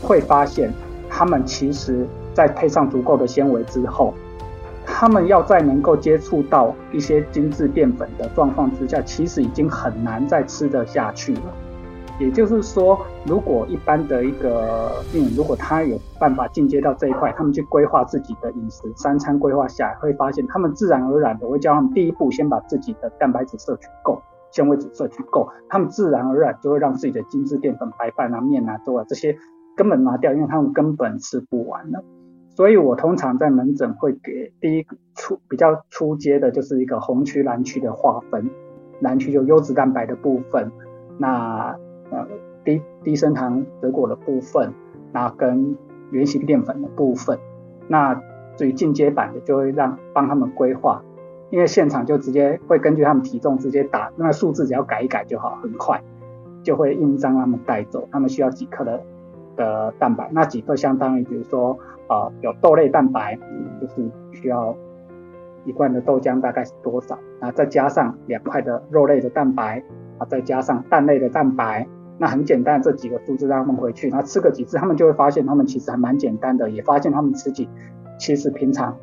[0.00, 0.72] 会发现
[1.08, 4.14] 他们其实在配上足够的纤维之后，
[4.86, 11.42] 他们要再能够接触到一些精致淀粉的状况之下，其实已经很难再吃得下去了。
[12.18, 29.36] 也就是说，如果一般的一个病人，如果他有办法进阶到这一块，他们去规划自己的饮食，三餐规划下来，会发现他们自然而然的会教他们第一步先把自己的蛋白质摄取够，纤维质摄取够，他们自然而然就会让自己的精致淀粉、白饭啊、面啊、粥啊这些
[29.76, 32.02] 根本拿掉，因为他们根本吃不完了。
[32.56, 38.50] 所以我通常在门诊会给第一个初比较初阶的，就是一个红区、蓝区的划分，
[38.98, 40.72] 蓝区就优质蛋白的部分，
[41.18, 41.78] 那
[42.10, 42.26] 呃
[42.64, 44.72] 低低升糖水果的部分，
[45.12, 45.76] 那跟
[46.10, 47.38] 原型淀粉的部分，
[47.86, 48.20] 那
[48.56, 51.02] 至于进阶版的就会让帮他们规划，
[51.50, 56.02] 因为现场就直接会根据他们体重直接打，那数字只要改一改就好，很快
[56.62, 59.02] 就会印章他们带走，他们需要几克的
[59.56, 61.78] 的蛋白，那几克相当于比如说
[62.08, 63.38] 呃有豆类蛋白，
[63.80, 64.74] 就是需要
[65.64, 69.82] 一罐的豆浆大概是多少，然后再加上两块的肉类的蛋白，
[70.18, 71.86] 啊再加上蛋类的蛋白。
[72.18, 77.68] 那很简单，这几个数字让他们回去，那吃个几次，他们就会发现他们其实还蛮简单的，也发现他们自己
[78.18, 78.96] 其实平常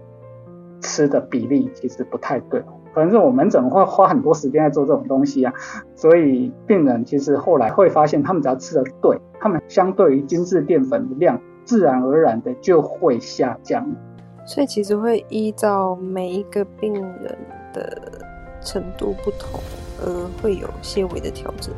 [0.82, 2.62] 吃的比例其实不太对。
[2.94, 5.54] 反正我们怎么会花很多时间在做这种东西啊，
[5.96, 13.86] 所以病人其实后来会发现，他们只要吃的对，他们相对于精致淀粉的量，自然而然的就会下降。
[14.46, 17.38] 所以其实会依照每一个病人
[17.74, 18.02] 的
[18.62, 19.60] 程度不同，
[20.02, 21.74] 而会有些微的调整。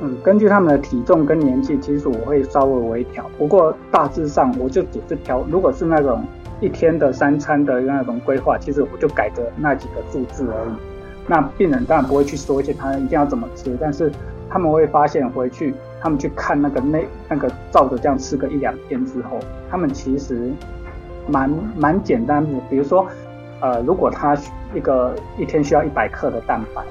[0.00, 3.24] 嗯，根据他们的体重跟年纪，其实我会稍微微调。
[3.38, 6.24] 不过大致上我就只是调，如果是那种
[6.60, 10.74] 一天的三餐的那种规划，其实我就改个那几个数字而已。
[11.28, 14.10] 那病人当然不会去说一些他一定要怎么吃，但是
[14.50, 19.38] 他们会发现回去，他们去看那个那那个照着这样吃个一两天之后，
[19.70, 20.50] 他们其实
[21.28, 22.50] 蛮蛮简单的。
[22.68, 23.06] 比如说，
[23.60, 24.36] 呃，如果他
[24.74, 26.82] 一个一天需要一百克的蛋白。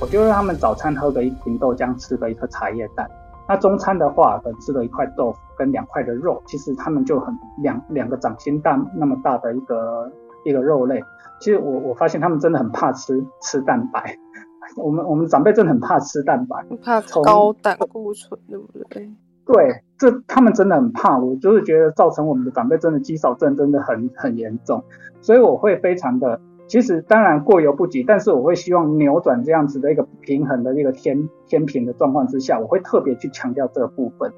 [0.00, 3.10] 我就让他们早餐喝个一瓶豆浆，吃个一颗茶叶蛋。
[3.48, 10.10] 那中餐的话，可能吃了一块豆腐跟两块的肉，其实他们就很两两个掌心大那么大的一个
[10.44, 11.02] 一个肉类。
[11.40, 14.16] 其实我我发现他们真的很怕吃吃蛋白。
[14.76, 19.10] 我们我们长辈真的很怕吃蛋白，怕高胆固醇，对不对？
[19.46, 21.18] 对，这他们真的很怕。
[21.18, 24.84] 我就是觉得造成我们的长辈真的肌少症真的很很严重，
[25.22, 26.38] 所以我会非常的
[26.68, 34.30] 其实当然过犹不及，但是我会希望扭转这样子的一个平衡的一个天天平的状况之下，我会特别去强调这个部分。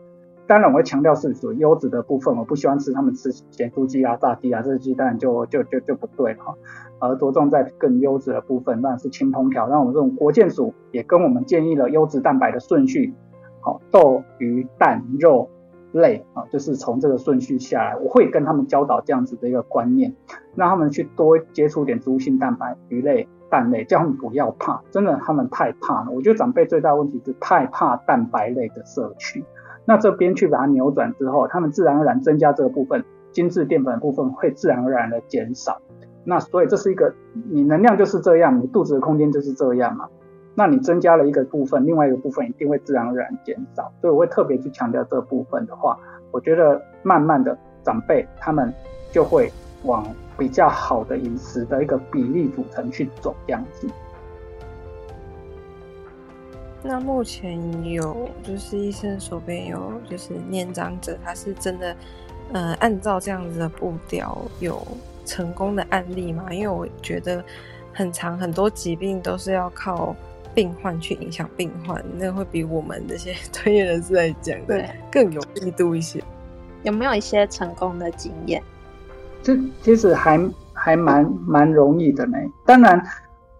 [0.46, 6.54] 当然我会强调是属于优质的部分，我不希望吃他们吃咸酥鸡啊、炸鸡啊这些鸡蛋就就就就不对哈，
[6.98, 9.68] 而着重在更优质的部分，那是轻烹调。
[9.68, 13.12] 那我们这种国健署也跟我们建议了优质蛋白的顺序，
[13.60, 15.48] 好豆、鱼、蛋、肉
[15.92, 20.14] 类啊，就是从这个顺序下来，我会跟他们教导这样子的一个观念，
[20.54, 26.10] 让他们去多接触点植物性蛋白、鱼类、蛋类，叫他们不要怕，真的他们太怕了。
[26.10, 29.44] 我觉得长辈最大问题是太怕蛋白类的摄取。
[29.84, 35.80] 那这边去把它扭转之后，他们自然而然增加这个部分，精致淀粉的部分会自然而然的减少。
[36.22, 37.14] 那所以这是一个，
[37.50, 40.06] 你能量就是这样，你肚子的空间就是这样嘛。
[40.54, 43.90] 那你增加了一个部分，另外一个部分一定会自然而然减少。
[44.00, 45.98] 所以我会特别去强调这部分的话，
[46.30, 48.72] 我觉得慢慢的长辈他们
[49.12, 49.50] 就会
[49.84, 53.88] 往比较好的饮食的一个比例组成去走这样子。
[56.82, 61.96] 那目前有就是医生手边有就是年长者，他是真的，
[62.52, 64.82] 呃，按照这样子的步调有
[65.26, 66.46] 成功的案例吗？
[66.50, 67.44] 因为我觉得
[67.92, 70.16] 很长很多疾病都是要靠
[70.54, 76.22] 病患去影响病患，那会比我们这些 专业人士来讲的更有力度一些。
[76.82, 78.62] 有没有一些成功的经验？
[79.42, 80.40] 这其实还
[80.72, 82.38] 还蛮蛮容易的呢。
[82.64, 83.02] 当然。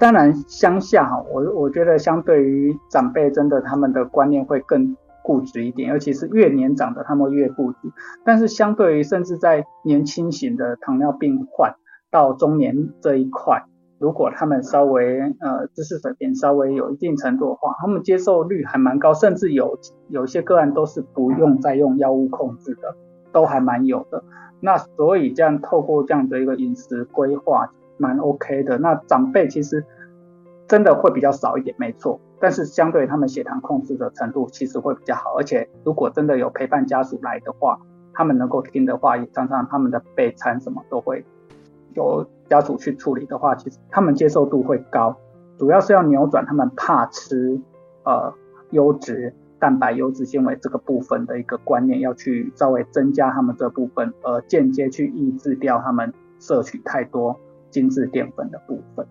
[0.01, 7.93] 当然，乡下哈，我我觉得相对于长辈，真的他们的观念会更固执一点，尤其是越年长的，他们越固执。
[8.25, 11.75] 但是相对于甚至在年轻型的糖尿病患
[12.11, 13.63] 到中年这一块，
[14.01, 19.79] 如果他们稍微呃知识水平稍微有一定程度的话，他们接受率还蛮高，甚至有
[20.09, 22.97] 有些个案都是不用再用药物控制的，
[23.31, 24.25] 都还蛮有的。
[24.61, 27.71] 那所以这样透过这样的一个饮食规划。
[28.03, 29.85] 蛮 OK 的，那长辈其实
[30.67, 32.19] 真的会比较少一点，没错。
[32.41, 37.79] 但是相对他们血糖控制的程度其实会比较好，而且如果真的有陪伴家属来的话，
[38.15, 41.27] 他们能够听的话，也常常他们的备餐什么都会
[41.93, 45.17] 有家属去处理的话，其实他们接受度会高。
[45.59, 47.59] 主要是要扭转他们怕吃
[48.05, 48.31] 呃
[48.73, 57.35] 优质蛋白、优质纤维这个部分的一个观念，要去稍微增加他们这部分，而间接去抑制掉他们摄取太多。
[57.71, 59.07] 精致淀粉的部分，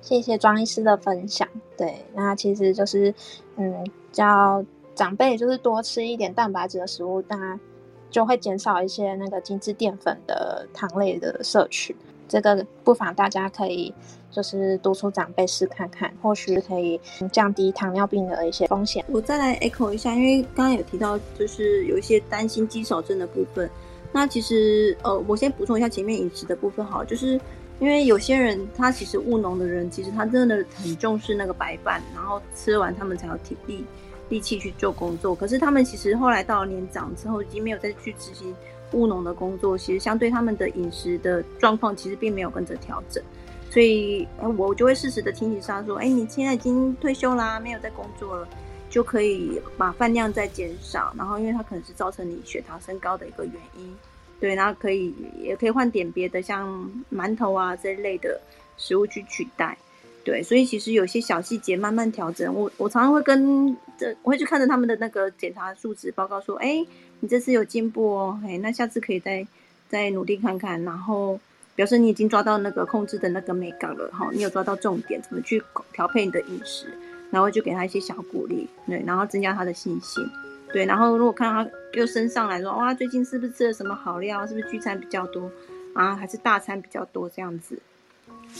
[0.00, 1.46] 谢谢庄医师的分享。
[1.76, 3.12] 对，那其实就是，
[3.56, 4.64] 嗯，叫
[4.94, 7.60] 长辈就是多吃一点蛋白质的食物，那
[8.08, 11.94] 就会减少一些那个精致淀粉的糖类的摄取。
[12.32, 13.92] 这个不妨大家可以
[14.30, 16.98] 就是督促长辈试看看，或许可以
[17.30, 19.04] 降低糖尿病的一些风险。
[19.08, 23.70] 我再来 echo 一下，因为刚刚有提到就是有一些担心肌少症的部分。
[24.10, 27.38] 那其实，呃，我先补充一下前面饮食的部分好，就是
[27.78, 33.84] 因为有些人他其实务农的人，其实他真的很重视那个白饭，然后吃完他们才有体力
[34.30, 35.34] 力气去做工作。
[35.34, 38.54] 可是他们其实后来到了年长之后，已经没有再去执行
[38.92, 43.22] 务农的工作，其实相对他们的饮食的状况其实并没有跟着调整。
[43.70, 44.26] 所以，
[44.56, 48.48] 我就会适时的提醒他说：“哎，你现在已经退休啦，没有在工作了。”
[48.92, 53.96] 就可以把饭量再减少，然后因为它可能是造成你血糖升高的一个原因，
[54.38, 56.68] 对，然后可以也可以换点别的，像
[57.10, 58.38] 馒头啊这类的
[58.76, 59.78] 食物去取代，
[60.22, 66.84] 对，所以其实有些小细节慢慢调整，我我常常会跟这我会去看着他们的那个检查数值报告说，哎，
[67.22, 69.46] 你这次有进步哦，哎，那下次可以再
[69.88, 71.40] 再努力看看，然后
[71.74, 75.62] 表示你已经抓到那个控制的那个美感了，哈，你有抓到重点，怎么去
[75.92, 76.86] 调配你的饮食。
[77.30, 80.22] 然后就给他一些小鼓励，对，然后增加他的信心，
[80.70, 84.46] 对，然后如果看到他又升上来说，哇，最近是不是吃了什么好料？
[84.46, 85.50] 是不是聚餐比较多
[85.94, 86.14] 啊？
[86.14, 87.30] 还是大餐比较多？
[87.30, 87.78] 这样子，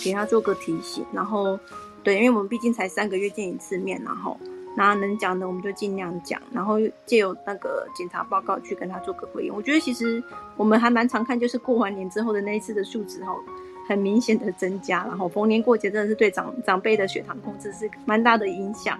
[0.03, 1.05] 给他做个提醒。
[1.13, 1.61] 然后，
[2.03, 4.41] 对，因为我们毕竟才三个月见一次面，然后，
[4.77, 9.55] 然后能讲的我们就尽量讲，然后借由那个检查报告去跟他做个回应。
[9.55, 10.23] 我觉得其实
[10.57, 13.39] 我们还蛮常看，就是过完年之后的那一次的数值后。
[13.89, 18.91] 很明显的增加，然后逢年过节真的是对长长辈的血糖控制是蛮大的影响。